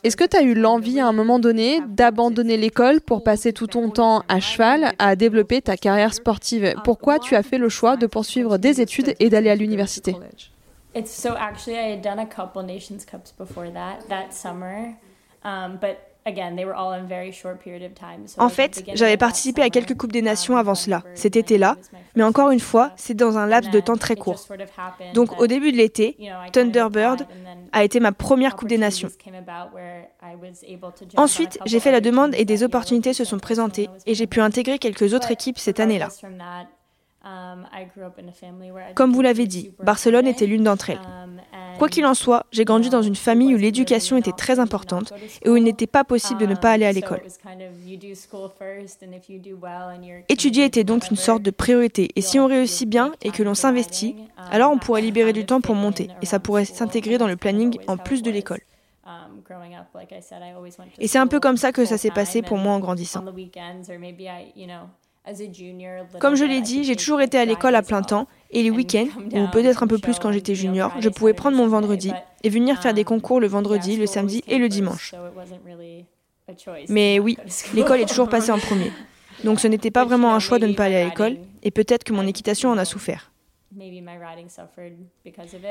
[0.03, 3.67] Est-ce que tu as eu l'envie à un moment donné d'abandonner l'école pour passer tout
[3.67, 6.75] ton temps à cheval à développer ta carrière sportive?
[6.83, 10.15] Pourquoi tu as fait le choix de poursuivre des études et d'aller à l'université?
[10.95, 14.95] It's so actually I had done a couple Nations Cups before that that summer,
[15.43, 15.97] um, but
[18.37, 21.75] En fait, j'avais participé à quelques Coupes des Nations avant cela, cet été-là,
[22.15, 24.47] mais encore une fois, c'est dans un laps de temps très court.
[25.13, 26.17] Donc au début de l'été,
[26.53, 27.27] Thunderbird
[27.71, 29.09] a été ma première Coupe des Nations.
[31.17, 34.79] Ensuite, j'ai fait la demande et des opportunités se sont présentées et j'ai pu intégrer
[34.79, 36.07] quelques autres équipes cette année-là.
[37.25, 37.65] Um,
[38.95, 40.97] Comme vous l'avez dit, Barcelone était l'une d'entre elles.
[40.97, 41.39] Um,
[41.77, 45.49] Quoi qu'il en soit, j'ai grandi dans une famille où l'éducation était très importante et
[45.49, 47.21] où il n'était pas possible de ne pas aller à l'école.
[50.27, 53.55] Étudier était donc une sorte de priorité et si on réussit bien et que l'on
[53.55, 54.15] s'investit,
[54.51, 57.79] alors on pourrait libérer du temps pour monter et ça pourrait s'intégrer dans le planning
[57.87, 58.61] en plus de l'école.
[60.99, 63.23] Et c'est un peu comme ça que ça s'est passé pour moi en grandissant.
[66.19, 69.07] Comme je l'ai dit, j'ai toujours été à l'école à plein temps et les week-ends,
[69.33, 72.11] ou peut-être un peu plus quand j'étais junior, je pouvais prendre mon vendredi
[72.43, 75.15] et venir faire des concours le vendredi, le samedi et le dimanche.
[76.89, 77.37] Mais oui,
[77.73, 78.91] l'école est toujours passée en premier.
[79.43, 82.03] Donc ce n'était pas vraiment un choix de ne pas aller à l'école et peut-être
[82.03, 83.32] que mon équitation en a souffert.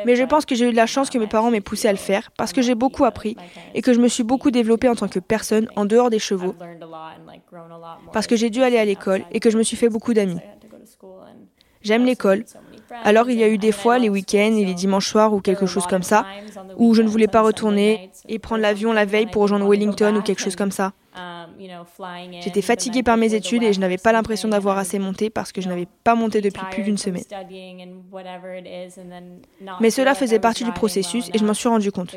[0.07, 1.93] Mais je pense que j'ai eu de la chance que mes parents m'aient poussé à
[1.93, 3.37] le faire parce que j'ai beaucoup appris
[3.75, 6.55] et que je me suis beaucoup développée en tant que personne en dehors des chevaux.
[8.12, 10.41] Parce que j'ai dû aller à l'école et que je me suis fait beaucoup d'amis.
[11.83, 12.45] J'aime l'école.
[13.03, 15.67] Alors il y a eu des fois les week-ends et les dimanches soirs ou quelque
[15.67, 16.27] chose comme ça,
[16.77, 20.23] où je ne voulais pas retourner et prendre l'avion la veille pour rejoindre Wellington ou
[20.23, 20.93] quelque chose comme ça.
[22.40, 25.61] J'étais fatiguée par mes études et je n'avais pas l'impression d'avoir assez monté parce que
[25.61, 27.22] je n'avais pas monté depuis plus d'une semaine.
[29.81, 32.11] Mais cela faisait partie du processus et je m'en suis rendu compte.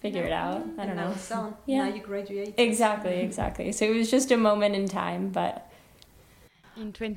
[0.00, 0.62] figure it out.
[0.78, 1.12] I don't know.
[1.66, 1.88] Yeah.
[2.56, 3.72] Exactly, exactly.
[3.72, 5.66] So it was just a moment in time, but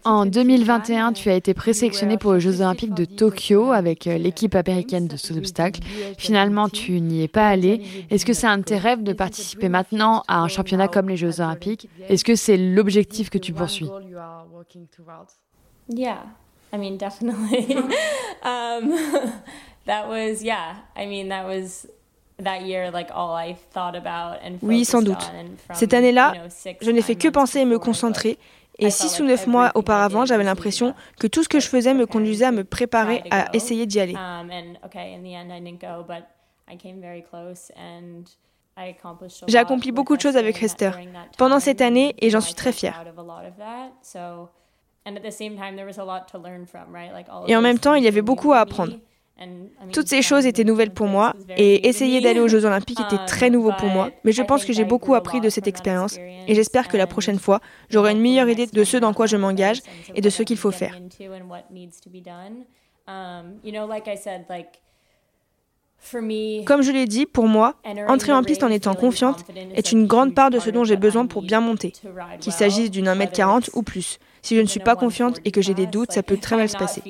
[0.03, 4.55] en 2021, tu as été présélectionné pour les Jeux Olympiques de Tokyo avec euh, l'équipe
[4.55, 5.81] américaine de saut d'obstacles.
[6.17, 7.81] Finalement, tu n'y es pas allé.
[8.09, 11.17] Est-ce que c'est un de tes rêves de participer maintenant à un championnat comme les
[11.17, 11.89] Jeux Olympiques?
[12.09, 13.89] Est-ce que c'est l'objectif que tu poursuis?
[15.87, 16.23] Yeah,
[16.73, 17.75] I mean definitely.
[18.43, 18.91] um,
[19.85, 20.77] that was yeah.
[20.95, 21.87] I mean that was
[24.61, 25.31] oui, sans doute.
[25.73, 26.33] Cette année-là,
[26.81, 28.37] je n'ai fait que penser et me concentrer
[28.79, 32.05] et six ou neuf mois auparavant, j'avais l'impression que tout ce que je faisais me
[32.05, 34.15] conduisait à me préparer à essayer d'y aller.
[39.47, 40.91] J'ai accompli beaucoup de choses avec Hester
[41.37, 43.03] pendant cette année et j'en suis très fière.
[47.47, 48.93] Et en même temps, il y avait beaucoup à apprendre.
[49.91, 53.49] Toutes ces choses étaient nouvelles pour moi et essayer d'aller aux Jeux olympiques était très
[53.49, 56.87] nouveau pour moi, mais je pense que j'ai beaucoup appris de cette expérience et j'espère
[56.87, 59.81] que la prochaine fois, j'aurai une meilleure idée de ce dans quoi je m'engage
[60.15, 60.97] et de ce qu'il faut faire.
[66.65, 67.75] Comme je l'ai dit, pour moi,
[68.07, 69.43] entrer en piste en étant confiante
[69.73, 71.93] est une grande part de ce dont j'ai besoin pour bien monter,
[72.39, 74.19] qu'il s'agisse d'une 1m40 ou plus.
[74.45, 76.69] Si je ne suis pas confiante et que j'ai des doutes, ça peut très mal
[76.69, 77.01] se passer.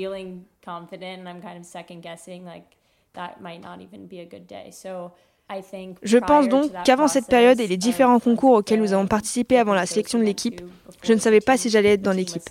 [6.02, 9.74] Je pense donc qu'avant cette période et les différents concours auxquels nous avons participé avant
[9.74, 10.62] la sélection de l'équipe,
[11.04, 12.42] je ne savais pas si j'allais être dans l'équipe.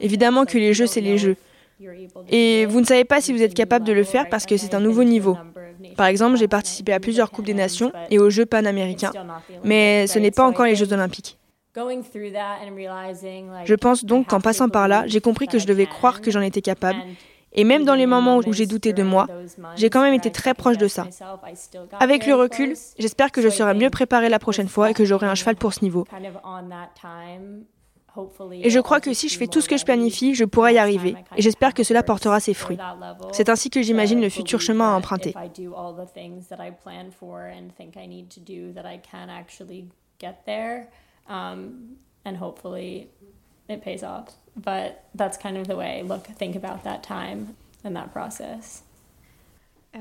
[0.00, 1.36] Évidemment que les jeux, c'est les jeux.
[2.30, 4.74] Et vous ne savez pas si vous êtes capable de le faire parce que c'est
[4.74, 5.36] un nouveau niveau.
[5.96, 9.12] Par exemple, j'ai participé à plusieurs Coupes des Nations et aux Jeux panaméricains,
[9.64, 11.38] mais ce n'est pas encore les Jeux olympiques.
[13.64, 16.40] Je pense donc qu'en passant par là, j'ai compris que je devais croire que j'en
[16.40, 16.98] étais capable.
[17.52, 19.26] Et même dans les moments où j'ai douté de moi,
[19.76, 21.06] j'ai quand même été très proche de ça.
[21.98, 25.26] Avec le recul, j'espère que je serai mieux préparée la prochaine fois et que j'aurai
[25.26, 26.06] un cheval pour ce niveau.
[28.62, 30.78] Et je crois que si je fais tout ce que je planifie, je pourrai y
[30.78, 31.16] arriver.
[31.36, 32.78] Et j'espère que cela portera ses fruits.
[33.32, 35.34] C'est ainsi que j'imagine le futur chemin à emprunter.
[41.28, 41.96] Um,
[43.68, 44.34] it pays off.
[44.56, 48.82] But that's kind of the way I look, think about that time and that process.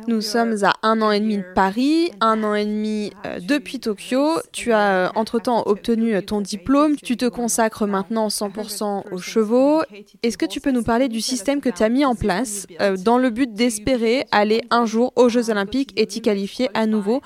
[0.08, 3.80] Nous sommes à un an et demi de Paris, un an et demi euh, depuis
[3.80, 4.40] Tokyo.
[4.52, 6.96] Tu as euh, entre-temps obtenu ton diplôme.
[6.98, 9.82] Tu te consacres maintenant 100% aux chevaux.
[10.24, 12.98] Est-ce que tu peux nous parler du système que tu as mis en place euh,
[12.98, 17.22] dans le but d'espérer aller un jour aux Jeux Olympiques et t'y qualifier à nouveau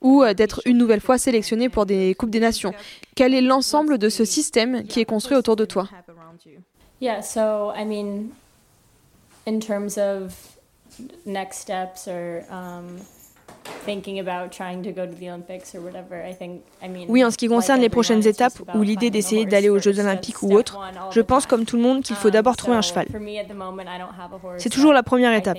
[0.00, 2.72] ou d'être une nouvelle fois sélectionné pour des Coupes des Nations?
[3.14, 5.88] Quel est l'ensemble de ce système qui est construit autour de toi?
[7.00, 8.30] Yeah, so I mean,
[9.46, 10.49] in terms of
[11.26, 12.98] next steps or um,
[17.08, 20.42] oui, en ce qui concerne les prochaines étapes ou l'idée d'essayer d'aller aux Jeux olympiques
[20.42, 20.78] ou autre,
[21.10, 23.06] je pense comme tout le monde qu'il faut d'abord trouver un cheval.
[24.58, 25.58] C'est toujours la première étape.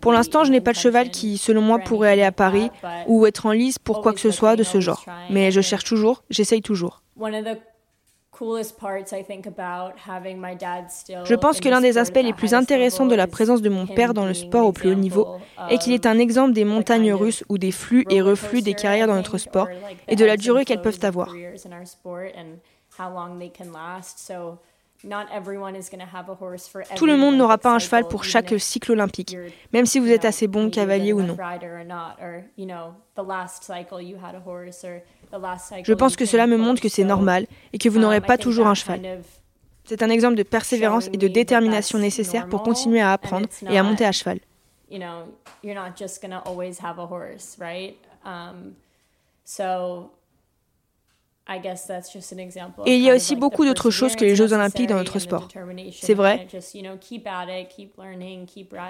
[0.00, 2.70] Pour l'instant, je n'ai pas de cheval qui, selon moi, pourrait aller à Paris
[3.06, 5.04] ou être en lice pour quoi que ce soit de ce genre.
[5.30, 7.02] Mais je cherche toujours, j'essaye toujours.
[11.24, 14.14] Je pense que l'un des aspects les plus intéressants de la présence de mon père
[14.14, 15.36] dans le sport au plus haut niveau
[15.70, 19.06] est qu'il est un exemple des montagnes russes ou des flux et reflux des carrières
[19.06, 19.68] dans notre sport
[20.08, 21.34] et de la durée qu'elles peuvent avoir.
[26.96, 29.36] Tout le monde n'aura pas un cheval pour chaque cycle olympique,
[29.72, 31.36] même si vous êtes assez bon cavalier ou non.
[35.84, 38.66] Je pense que cela me montre que c'est normal et que vous n'aurez pas toujours
[38.66, 39.20] un cheval.
[39.84, 43.82] C'est un exemple de persévérance et de détermination nécessaire pour continuer à apprendre et à
[43.82, 44.40] monter à cheval.
[52.86, 55.48] Et il y a aussi beaucoup d'autres choses que les Jeux olympiques dans notre sport.
[55.92, 56.46] C'est vrai.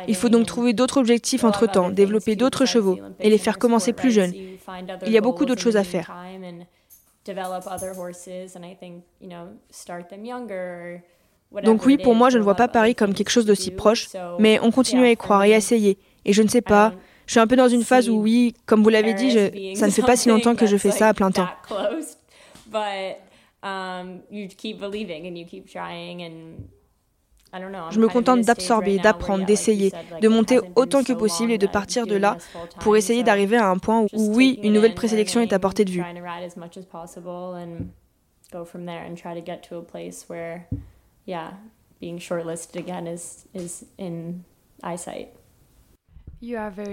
[0.07, 4.13] Il faut donc trouver d'autres objectifs entre-temps, développer d'autres chevaux et les faire commencer plus
[4.13, 4.33] jeunes.
[5.07, 6.15] Il y a beaucoup d'autres choses à faire.
[11.65, 14.61] Donc oui, pour moi, je ne vois pas Paris comme quelque chose d'aussi proche, mais
[14.61, 15.99] on continue à y croire et à essayer.
[16.25, 16.93] Et je ne sais pas,
[17.27, 19.33] je suis un peu dans une phase où oui, comme vous l'avez dit,
[19.77, 21.49] ça ne fait pas si longtemps que je fais ça à plein temps.
[27.91, 32.17] Je me contente d'absorber, d'apprendre, d'essayer, de monter autant que possible et de partir de
[32.17, 32.37] là
[32.81, 35.91] pour essayer d'arriver à un point où, oui, une nouvelle présélection est à portée de
[35.91, 36.03] vue.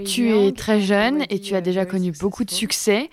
[0.06, 3.10] Tu es très jeune et tu as déjà connu beaucoup de succès.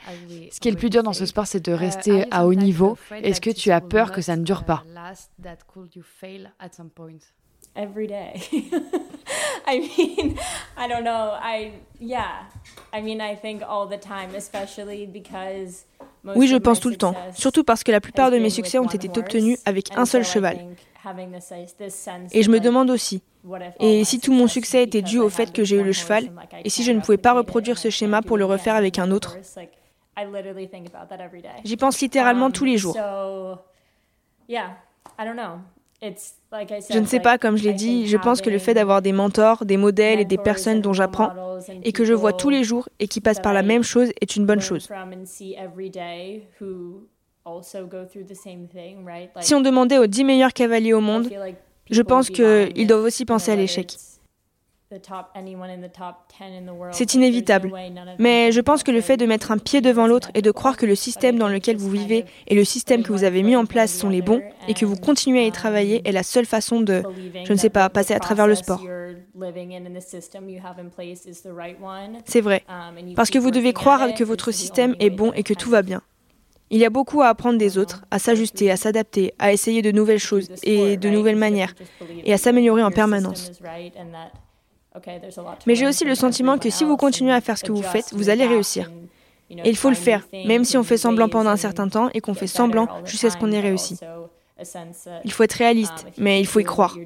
[0.51, 2.97] Ce qui est le plus dur dans ce sport, c'est de rester à haut niveau.
[3.23, 4.85] Est-ce que tu as peur que ça ne dure pas?
[7.79, 8.43] every day.
[9.67, 10.39] I mean,
[10.77, 11.37] I don't know.
[11.41, 12.45] I yeah.
[12.93, 15.85] I mean, I think all the time, especially because
[16.25, 18.89] Oui, je pense tout le temps, surtout parce que la plupart de mes succès ont
[18.89, 20.59] été obtenus avec un seul cheval.
[22.33, 23.23] Et je me demande aussi,
[23.81, 26.31] et si tout mon succès était dû au fait que j'ai eu le cheval,
[26.65, 29.39] et si je ne pouvais pas reproduire ce schéma pour le refaire avec un autre?
[31.65, 32.97] J'y pense littéralement tous les jours.
[36.01, 39.13] Je ne sais pas, comme je l'ai dit, je pense que le fait d'avoir des
[39.13, 42.89] mentors, des modèles et des personnes dont j'apprends et que je vois tous les jours
[42.99, 44.89] et qui passent par la même chose est une bonne chose.
[49.41, 51.29] Si on demandait aux 10 meilleurs cavaliers au monde,
[51.91, 53.97] je pense qu'ils doivent aussi penser à l'échec.
[56.93, 57.73] C'est inévitable.
[58.19, 60.79] Mais je pense que le fait de mettre un pied devant l'autre et de croire
[60.79, 63.67] que le système dans lequel vous vivez et le système que vous avez mis en
[63.67, 66.81] place sont les bons et que vous continuez à y travailler est la seule façon
[66.81, 67.03] de,
[67.45, 68.83] je ne sais pas, passer à travers le sport.
[72.25, 72.65] C'est vrai.
[73.15, 76.03] Parce que vous devez croire que votre système est bon et que tout va bien.
[76.71, 79.91] Il y a beaucoup à apprendre des autres, à s'ajuster, à s'adapter, à essayer de
[79.91, 81.75] nouvelles choses et de nouvelles manières,
[82.25, 83.53] et à s'améliorer en permanence.
[85.67, 88.13] Mais j'ai aussi le sentiment que si vous continuez à faire ce que vous faites,
[88.13, 88.91] vous allez réussir.
[89.51, 92.21] Et il faut le faire, même si on fait semblant pendant un certain temps et
[92.21, 93.99] qu'on fait semblant jusqu'à ce qu'on ait réussi.
[95.25, 96.97] Il faut être réaliste, mais il faut y croire.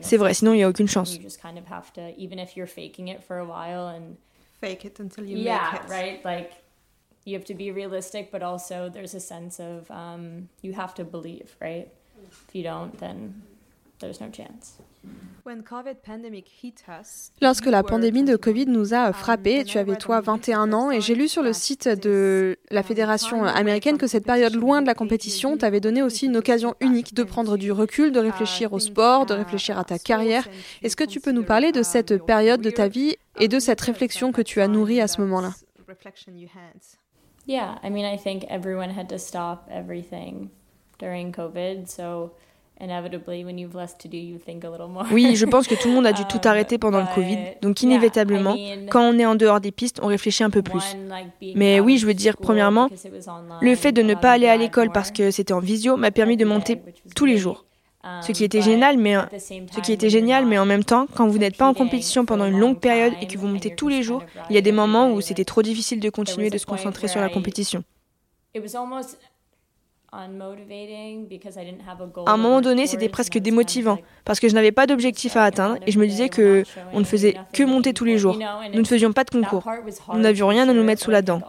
[0.00, 1.18] C'est vrai, sinon il n'y a aucune chance.
[5.26, 6.63] you
[7.32, 11.56] have to be realistic, but also there's a sense of um, you have to believe,
[11.60, 11.88] right?
[12.26, 13.42] If you don't, then
[13.98, 14.78] there's no chance.
[17.42, 21.14] Lorsque la pandémie de Covid nous a frappés, tu avais toi 21 ans et j'ai
[21.14, 25.58] lu sur le site de la Fédération américaine que cette période loin de la compétition
[25.58, 29.34] t'avait donné aussi une occasion unique de prendre du recul, de réfléchir au sport, de
[29.34, 30.48] réfléchir à ta carrière.
[30.82, 33.82] Est-ce que tu peux nous parler de cette période de ta vie et de cette
[33.82, 35.52] réflexion que tu as nourrie à ce moment-là?
[37.46, 40.50] Yeah, I mean, I think everyone had to stop everything
[40.98, 42.32] during COVID, so
[45.12, 47.82] Oui, je pense que tout le monde a dû tout arrêter pendant le Covid, donc
[47.82, 48.56] inévitablement,
[48.90, 50.96] quand on est en dehors des pistes, on réfléchit un peu plus.
[51.54, 52.88] Mais oui, je veux dire, premièrement,
[53.60, 56.36] le fait de ne pas aller à l'école parce que c'était en visio m'a permis
[56.36, 56.80] de monter
[57.14, 57.64] tous les jours.
[58.22, 61.38] Ce qui était génial, mais ce qui était génial, mais en même temps, quand vous
[61.38, 64.22] n'êtes pas en compétition pendant une longue période et que vous montez tous les jours,
[64.50, 67.20] il y a des moments où c'était trop difficile de continuer de se concentrer sur
[67.20, 67.82] la compétition.
[72.26, 75.76] À un moment donné, c'était presque démotivant parce que je n'avais pas d'objectif à atteindre
[75.86, 78.38] et je me disais que on ne faisait que monter tous les jours.
[78.72, 79.68] Nous ne faisions pas de concours.
[80.12, 81.40] Nous n'avions rien à nous mettre sous la dent.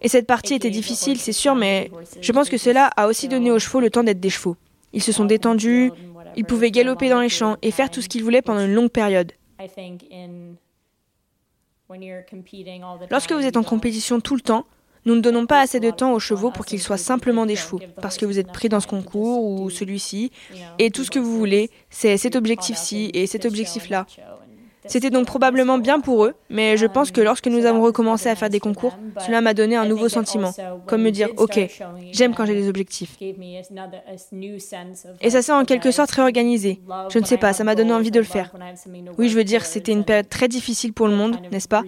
[0.00, 3.52] Et cette partie était difficile, c'est sûr, mais je pense que cela a aussi donné
[3.52, 4.56] aux chevaux le temps d'être des chevaux.
[4.92, 5.92] Ils se sont détendus,
[6.36, 8.90] ils pouvaient galoper dans les champs et faire tout ce qu'ils voulaient pendant une longue
[8.90, 9.32] période.
[13.10, 14.66] Lorsque vous êtes en compétition tout le temps,
[15.04, 17.80] nous ne donnons pas assez de temps aux chevaux pour qu'ils soient simplement des chevaux,
[18.00, 20.30] parce que vous êtes pris dans ce concours ou celui-ci,
[20.78, 24.06] et tout ce que vous voulez, c'est cet objectif-ci et cet objectif-là.
[24.86, 28.34] C'était donc probablement bien pour eux, mais je pense que lorsque nous avons recommencé à
[28.34, 30.52] faire des concours, cela m'a donné un nouveau sentiment,
[30.86, 31.58] comme me dire, OK,
[32.10, 33.16] j'aime quand j'ai des objectifs.
[35.20, 36.80] Et ça s'est en quelque sorte réorganisé.
[37.10, 38.52] Je ne sais pas, ça m'a donné envie de le faire.
[39.18, 41.82] Oui, je veux dire, c'était une période très difficile pour le monde, n'est-ce pas?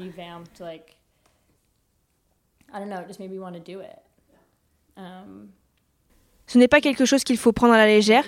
[6.46, 8.24] Ce n'est pas quelque chose qu'il faut prendre à la légère,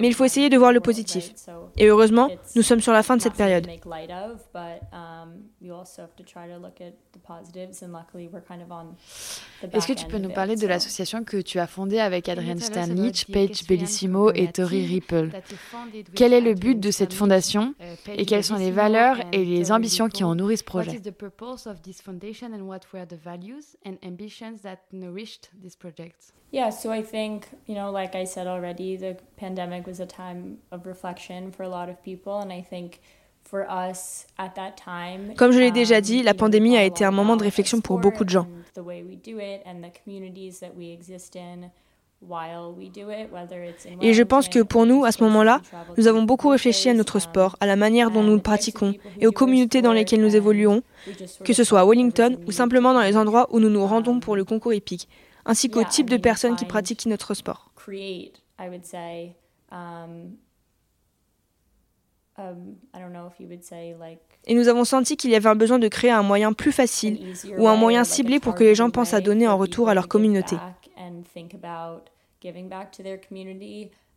[0.00, 1.32] mais il faut essayer de voir le positif.
[1.76, 3.66] Et heureusement, nous sommes sur la fin de cette période.
[9.72, 13.26] Est-ce que tu peux nous parler de l'association que tu as fondée avec Adrian Stanlich,
[13.32, 15.30] Paige Bellissimo et Tori Ripple?
[16.14, 17.74] Quel est le but de cette fondation
[18.06, 21.00] et quelles sont les valeurs et les ambitions qui ont nourri ce projet?
[26.54, 30.58] Yeah, so I think, you know, like I said already, the pandemic was a time
[30.70, 33.00] of reflection for a lot of people, and I think
[33.54, 35.34] for us at that time.
[35.36, 38.24] Comme je l'ai déjà dit, la pandémie a été un moment de réflexion pour beaucoup
[38.24, 38.48] de gens.
[44.00, 45.60] Et je pense que pour nous, à ce moment-là,
[45.96, 49.26] nous avons beaucoup réfléchi à notre sport, à la manière dont nous le pratiquons et
[49.28, 50.82] aux communautés dans lesquelles nous évoluons,
[51.44, 54.34] que ce soit à Wellington ou simplement dans les endroits où nous nous rendons pour
[54.34, 55.08] le concours épique
[55.46, 57.70] ainsi qu'au type de personnes qui pratiquent notre sport.
[64.46, 67.34] Et nous avons senti qu'il y avait un besoin de créer un moyen plus facile
[67.58, 70.08] ou un moyen ciblé pour que les gens pensent à donner en retour à leur
[70.08, 70.56] communauté.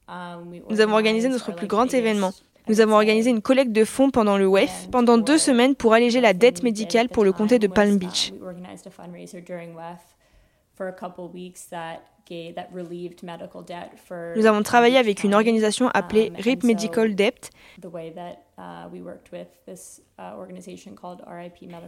[0.09, 2.32] Um, nous avons organisé notre plus grand événement.
[2.70, 6.22] Nous avons organisé une collecte de fonds pendant le WEF pendant deux semaines pour alléger
[6.22, 8.34] la dette médicale pour le comté de Palm Beach.
[14.36, 17.52] Nous avons travaillé avec une organisation um, appelée RIP Medical Debt.
[17.84, 18.88] Uh, uh,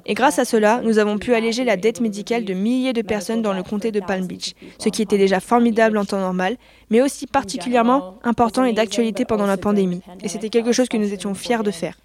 [0.05, 3.41] Et grâce à cela, nous avons pu alléger la dette médicale de milliers de personnes
[3.41, 6.57] dans le comté de Palm Beach, ce qui était déjà formidable en temps normal,
[6.89, 10.01] mais aussi particulièrement important et d'actualité pendant la pandémie.
[10.23, 11.97] Et c'était quelque chose que nous étions fiers de faire.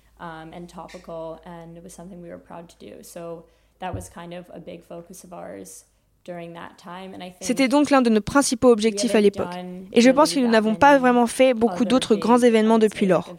[7.41, 9.55] C'était donc l'un de nos principaux objectifs à l'époque.
[9.93, 13.35] Et je pense que nous n'avons pas vraiment fait beaucoup d'autres grands événements depuis lors.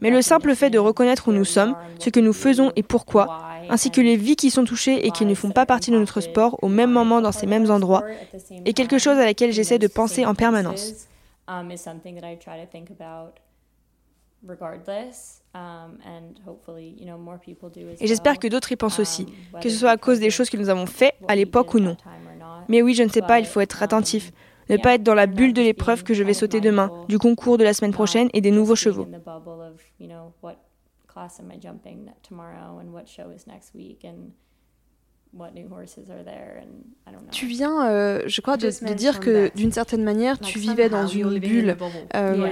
[0.00, 3.40] Mais le simple fait de reconnaître où nous sommes, ce que nous faisons et pourquoi,
[3.68, 6.20] ainsi que les vies qui sont touchées et qui ne font pas partie de notre
[6.20, 8.04] sport au même moment dans ces mêmes endroits,
[8.64, 11.08] est quelque chose à laquelle j'essaie de penser en permanence.
[15.54, 15.98] Um,
[18.00, 20.50] Et j'espère que d'autres y pensent aussi, um, que ce soit à cause des choses
[20.50, 21.96] que nous avons faites à l'époque ou non.
[22.68, 24.32] Mais oui, je ne sais pas, il faut être attentif.
[24.70, 27.58] Ne pas être dans la bulle de l'épreuve que je vais sauter demain, du concours
[27.58, 29.06] de la semaine prochaine et des nouveaux chevaux.
[37.30, 41.06] Tu viens, euh, je crois, de, de dire que d'une certaine manière, tu vivais dans
[41.06, 41.76] une bulle.
[42.14, 42.48] Euh,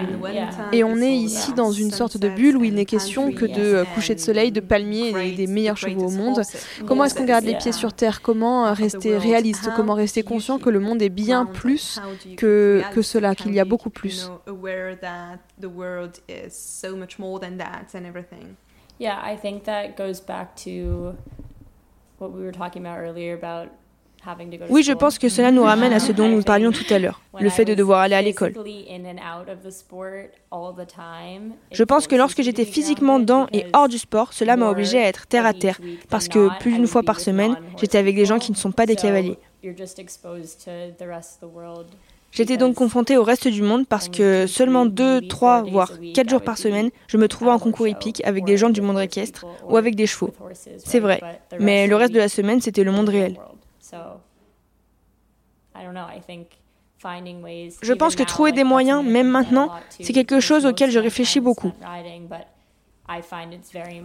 [0.72, 3.84] et on est ici dans une sorte de bulle où il n'est question que de
[3.94, 6.40] coucher de soleil, de palmiers et des meilleurs chevaux au monde.
[6.86, 8.22] Comment est-ce qu'on garde les pieds sur terre?
[8.22, 9.68] Comment rester réaliste?
[9.76, 12.00] Comment rester conscient que le monde est bien plus
[12.36, 14.30] que, que cela, qu'il y a beaucoup plus?
[18.98, 21.14] Yeah, I think that goes back to
[24.68, 27.22] oui, je pense que cela nous ramène à ce dont nous parlions tout à l'heure,
[27.38, 28.52] le fait de devoir aller à l'école.
[31.72, 35.08] Je pense que lorsque j'étais physiquement dans et hors du sport, cela m'a obligé à
[35.08, 38.38] être terre à terre, parce que plus d'une fois par semaine, j'étais avec des gens
[38.38, 39.38] qui ne sont pas des cavaliers.
[42.32, 46.42] J'étais donc confrontée au reste du monde parce que seulement 2, 3, voire 4 jours
[46.42, 49.76] par semaine, je me trouvais en concours hippique avec des gens du monde équestre ou
[49.76, 50.32] avec des chevaux.
[50.78, 51.20] C'est vrai,
[51.58, 53.36] mais le reste de la semaine, c'était le monde réel.
[57.82, 61.72] Je pense que trouver des moyens, même maintenant, c'est quelque chose auquel je réfléchis beaucoup.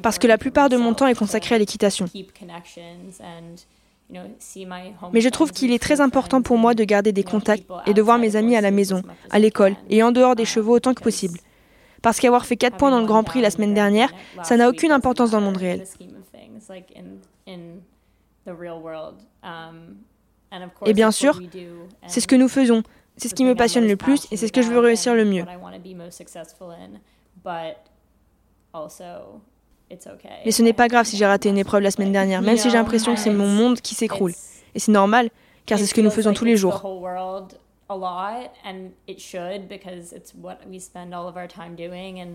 [0.02, 2.08] Parce que la plupart de mon temps est consacré à l'équitation.
[4.10, 8.02] Mais je trouve qu'il est très important pour moi de garder des contacts et de
[8.02, 11.02] voir mes amis à la maison, à l'école et en dehors des chevaux autant que
[11.02, 11.40] possible.
[12.02, 14.12] Parce qu'avoir fait 4 points dans le Grand Prix la semaine dernière,
[14.44, 15.84] ça n'a aucune importance dans le monde réel.
[20.86, 21.42] Et bien sûr,
[22.08, 22.84] c'est ce que nous faisons,
[23.18, 25.26] c'est ce qui me passionne le plus et c'est ce que je veux réussir le
[25.26, 25.46] mieux.
[30.46, 32.70] Mais ce n'est pas grave si j'ai raté une épreuve la semaine dernière, même si
[32.70, 34.34] j'ai l'impression que c'est mon monde qui s'écroule.
[34.74, 35.30] Et c'est normal,
[35.66, 36.82] car c'est ce que nous faisons tous les jours.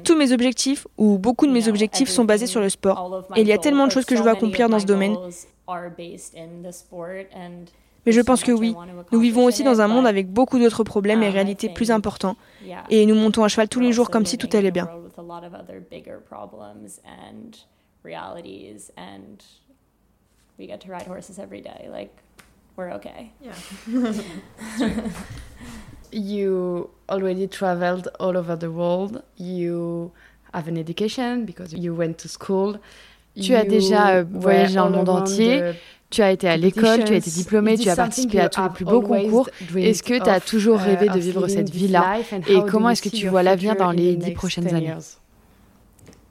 [0.04, 3.24] Tous mes objectifs, ou beaucoup de mes objectifs, sont basés sur le sport.
[3.36, 5.16] Et il y a tellement de choses que je veux accomplir dans ce domaine.
[8.06, 8.74] Mais je pense que oui,
[9.12, 12.36] nous vivons aussi dans un monde avec beaucoup d'autres problèmes et réalités plus importants.
[12.88, 14.88] Et nous montons à cheval tous les jours comme si tout allait bien.
[20.58, 21.88] We get to ride horses every day.
[21.90, 22.14] Like,
[22.76, 23.32] we're okay.
[23.40, 23.54] Yeah.
[26.12, 29.22] you already traveled all over the world.
[29.36, 30.12] You
[30.52, 32.78] have an education because you went to school.
[33.40, 35.74] Tu as déjà voyagé dans le monde entier.
[36.10, 38.68] Tu as été à l'école, tu as été diplômé, tu as participé à tous les
[38.70, 39.48] plus beaux concours.
[39.76, 43.08] Est-ce que tu as toujours uh, rêvé de vivre cette vie-là Et comment est-ce que
[43.08, 44.94] tu vois l'avenir dans les dix prochaines années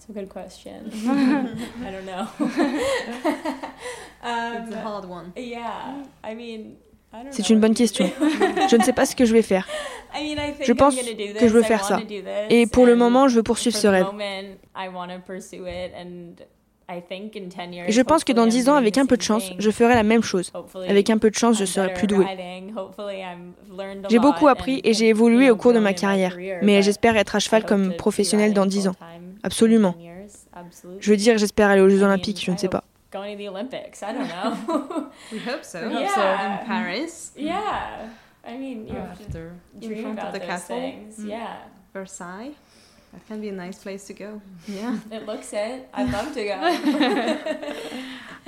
[0.10, 0.74] a good question.
[0.92, 2.28] I don't know.
[4.24, 5.34] um, It's a hard one.
[5.36, 6.78] Yeah, I mean.
[7.32, 8.08] C'est une bonne question.
[8.70, 9.68] je ne sais pas ce que je vais faire.
[10.62, 12.00] Je pense que je veux faire ça.
[12.52, 14.06] Et pour le moment, je veux poursuivre ce rêve.
[16.90, 20.04] Et je pense que dans 10 ans, avec un peu de chance, je ferai la
[20.04, 20.52] même chose.
[20.88, 22.26] Avec un peu de chance, je serai plus douée.
[24.10, 27.40] J'ai beaucoup appris et j'ai évolué au cours de ma carrière, mais j'espère être à
[27.40, 28.96] cheval comme professionnel dans 10 ans.
[29.44, 29.96] Absolument.
[31.00, 32.84] Je veux dire, j'espère aller aux Jeux Olympiques, je ne sais pas.
[33.12, 34.04] Going to the Olympics.
[34.04, 35.10] I don't know.
[35.32, 35.80] we hope so.
[35.88, 36.22] We hope so.
[36.22, 37.32] In Paris.
[37.36, 38.08] Yeah.
[38.46, 40.76] I mean, you have to dream in front about of the those castle.
[40.78, 41.26] things.
[41.26, 41.58] Yeah.
[41.92, 42.52] Versailles.
[43.14, 44.42] That can be a nice place to go.
[44.68, 45.00] Yeah.
[45.12, 45.90] it looks it.
[45.94, 46.58] I'd love to go.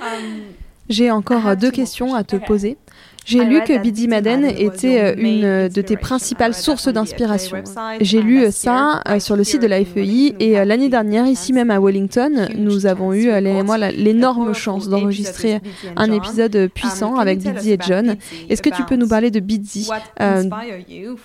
[0.00, 0.56] um,
[0.88, 2.76] J'ai encore deux questions à te poser.
[3.24, 7.62] J'ai lu que Biddy Madden était euh, une de tes principales sources d'inspiration.
[8.00, 11.52] J'ai lu ça euh, sur le site de la FEI et euh, l'année dernière, ici
[11.52, 13.30] même à Wellington, nous avons eu
[13.62, 15.60] moi l'énorme chance d'enregistrer
[15.96, 18.16] un épisode puissant avec Biddy et John.
[18.48, 19.88] Est-ce que tu peux nous parler de Biddy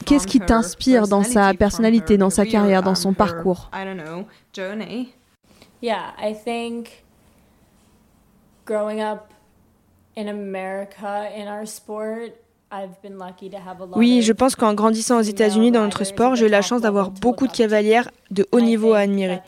[0.06, 3.72] Qu'est-ce qui t'inspire dans sa personnalité, dans sa carrière, dans son parcours
[5.80, 7.04] Yeah, I think
[8.66, 9.32] growing up
[13.96, 17.12] oui, je pense qu'en grandissant aux États-Unis dans notre sport, j'ai eu la chance d'avoir
[17.12, 19.40] beaucoup de cavalières de haut niveau à admirer.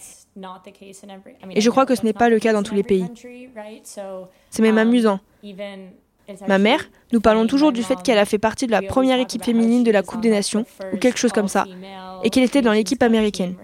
[1.51, 3.05] Et je crois que ce n'est pas le cas dans tous les pays.
[4.49, 5.19] C'est même amusant.
[6.47, 9.43] Ma mère, nous parlons toujours du fait qu'elle a fait partie de la première équipe
[9.43, 11.65] féminine de la Coupe des Nations, ou quelque chose comme ça,
[12.23, 13.55] et qu'elle était dans l'équipe américaine.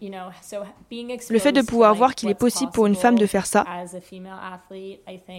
[0.00, 3.64] Le fait de pouvoir voir qu'il est possible pour une femme de faire ça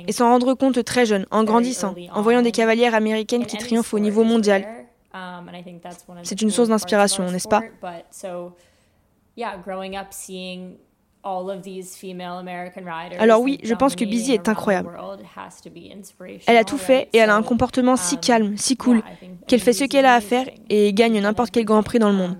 [0.07, 3.93] et s'en rendre compte très jeune, en grandissant, en voyant des cavalières américaines qui triomphent
[3.93, 4.67] au niveau mondial,
[5.13, 5.49] um,
[6.23, 7.61] c'est une source d'inspiration, n'est-ce pas
[13.19, 14.89] alors oui, je pense que Busy est incroyable.
[16.47, 19.03] Elle a tout fait et elle a un comportement si um, calme, si cool,
[19.47, 22.15] qu'elle fait ce qu'elle a à faire et gagne n'importe quel grand prix dans le
[22.15, 22.37] monde.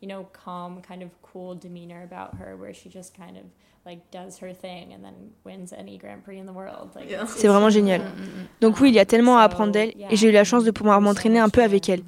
[0.00, 3.44] You know, calm, kind of cool demeanor about her where she just kind of
[3.84, 6.90] like does her thing and then wins any Grand Prix in the world.
[6.94, 7.26] Like, yeah.
[7.26, 8.00] C'est vraiment génial.
[8.00, 8.46] Mm, mm, mm.
[8.60, 10.70] Donc oui, il y a tellement à apprendre d'elle et j'ai eu la chance de
[10.70, 12.02] pouvoir m'entraîner un peu avec elle.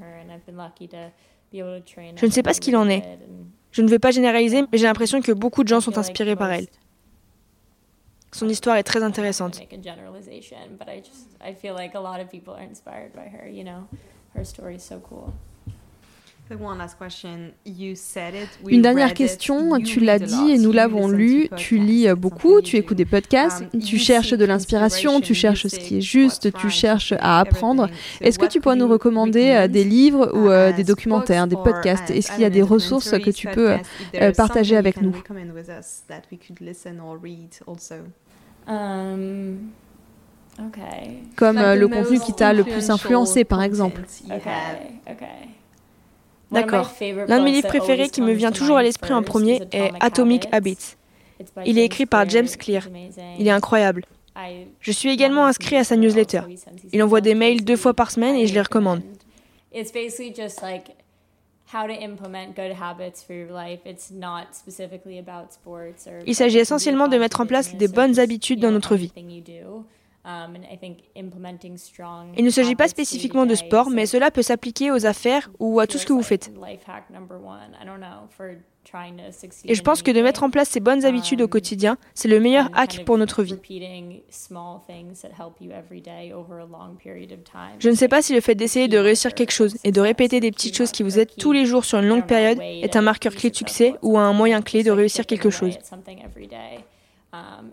[1.53, 3.18] Je ne sais pas ce qu'il en est.
[3.70, 6.51] Je ne veux pas généraliser, mais j'ai l'impression que beaucoup de gens sont inspirés par
[6.51, 6.66] elle.
[8.32, 9.61] Son histoire est très intéressante.
[14.34, 15.34] Her story is so cool.
[18.68, 22.96] Une dernière question, tu l'as dit et nous l'avons lu, tu lis beaucoup, tu écoutes
[22.96, 27.12] des podcasts, um, tu cherches de l'inspiration, tu cherches ce qui est juste, tu cherches
[27.18, 27.88] à apprendre.
[28.20, 32.11] Est-ce que tu pourrais nous recommander euh, des livres ou euh, des documentaires, des podcasts?
[32.11, 33.76] Est-ce qu'il y a des ressources que tu peux
[34.14, 35.14] euh, partager avec nous?
[38.68, 39.59] Um,
[41.36, 44.03] Comme euh, le contenu qui t'a le plus influencé, par exemple.
[46.53, 46.92] D'accord.
[47.28, 50.46] L'un de mes livres préférés qui me vient toujours à l'esprit en premier est Atomic
[50.53, 50.96] Habits.
[51.64, 52.88] Il est écrit par James Clear.
[53.38, 54.05] Il est incroyable.
[54.80, 56.42] Je suis également inscrit à sa newsletter.
[56.92, 59.03] Il envoie des mails deux fois par semaine et je les recommande.
[66.26, 69.12] Il s'agit essentiellement de mettre en place des bonnes habitudes dans notre vie.
[70.24, 70.54] Um,
[72.36, 75.88] Il ne s'agit pas spécifiquement de sport, mais cela peut s'appliquer aux affaires ou à
[75.88, 76.52] tout ce que vous faites.
[79.64, 82.28] Et je pense que de mettre en place ces bonnes habitudes au um, quotidien, c'est
[82.28, 83.56] le meilleur hack pour notre vie.
[87.78, 90.38] Je ne sais pas si le fait d'essayer de réussir quelque chose et de répéter
[90.38, 93.02] des petites choses qui vous aident tous les jours sur une longue période est un
[93.02, 95.76] marqueur clé de succès ou un moyen clé de réussir quelque chose.
[97.34, 97.70] Um,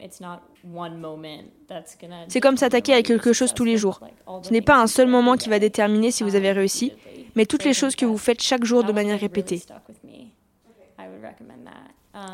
[2.29, 3.99] c'est comme s'attaquer à quelque chose tous les jours.
[4.43, 6.93] Ce n'est pas un seul moment qui va déterminer si vous avez réussi,
[7.35, 9.61] mais toutes les choses que vous faites chaque jour de manière répétée.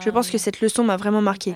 [0.01, 1.55] Je pense que cette leçon m'a vraiment marqué.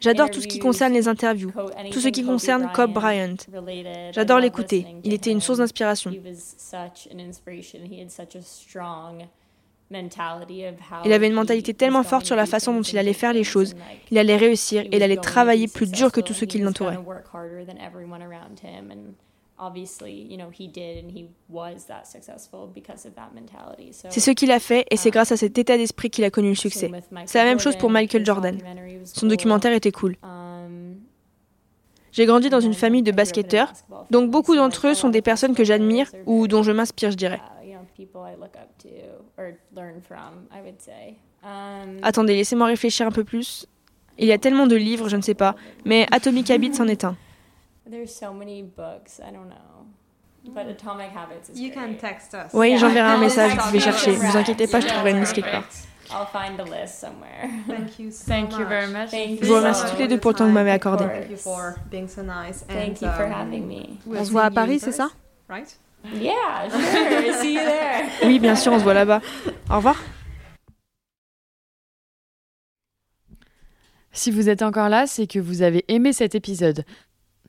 [0.00, 1.52] J'adore tout ce qui concerne les interviews,
[1.90, 3.36] tout ce qui concerne Cobb Bryant.
[4.12, 4.86] J'adore l'écouter.
[5.04, 6.12] Il était une source d'inspiration.
[11.04, 13.74] Il avait une mentalité tellement forte sur la façon dont il allait faire les choses.
[14.10, 16.98] Il allait réussir et il allait travailler plus dur que tous ceux qui l'entouraient.
[24.08, 26.30] C'est ce qu'il a fait et c'est um, grâce à cet état d'esprit qu'il a
[26.30, 26.90] connu le succès.
[27.26, 28.58] C'est la même chose pour Michael Jordan.
[29.04, 30.16] Son documentaire était cool.
[30.22, 30.96] Um,
[32.12, 33.72] J'ai grandi dans une famille de basketteurs,
[34.10, 37.40] donc beaucoup d'entre eux sont des personnes que j'admire ou dont je m'inspire, je dirais.
[41.42, 43.66] Um, Attendez, laissez-moi réfléchir un peu plus.
[44.18, 47.04] Il y a tellement de livres, je ne sais pas, mais Atomic Habits en est
[47.04, 47.16] un.
[52.52, 54.12] Oui, j'enverrai un message, vous pouvez chercher.
[54.12, 55.64] Ne vous inquiétez pas, je trouverai une liste quelque part.
[56.12, 57.48] I'll find a list somewhere.
[57.68, 59.10] Thank you so Thank you very much.
[59.12, 61.04] je vous remercie toutes les deux pour le temps que vous m'avez accordé.
[61.04, 62.64] Thank you for being so nice.
[62.66, 63.96] Thank you for um, having me.
[64.06, 65.10] On se voit à Paris, c'est ça?
[65.48, 65.78] Right?
[68.24, 69.20] Oui, bien sûr, on se voit là-bas.
[69.70, 69.96] Au revoir.
[74.12, 76.84] Si vous êtes encore là, c'est que vous avez aimé cet épisode.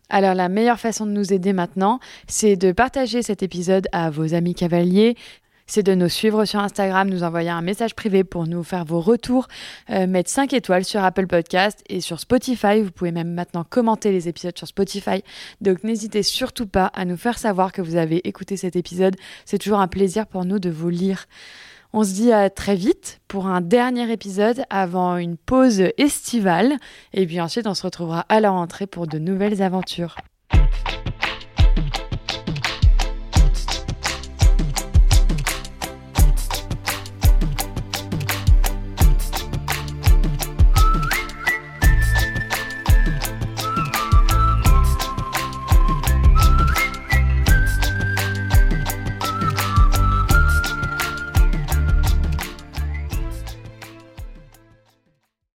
[0.10, 4.34] Alors la meilleure façon de nous aider maintenant, c'est de partager cet épisode à vos
[4.34, 5.16] amis cavaliers,
[5.72, 9.00] c'est de nous suivre sur Instagram, nous envoyer un message privé pour nous faire vos
[9.00, 9.48] retours,
[9.90, 12.82] euh, mettre 5 étoiles sur Apple Podcast et sur Spotify.
[12.82, 15.24] Vous pouvez même maintenant commenter les épisodes sur Spotify.
[15.62, 19.16] Donc n'hésitez surtout pas à nous faire savoir que vous avez écouté cet épisode.
[19.46, 21.26] C'est toujours un plaisir pour nous de vous lire.
[21.94, 26.74] On se dit à très vite pour un dernier épisode avant une pause estivale.
[27.14, 30.18] Et puis ensuite, on se retrouvera à la rentrée pour de nouvelles aventures.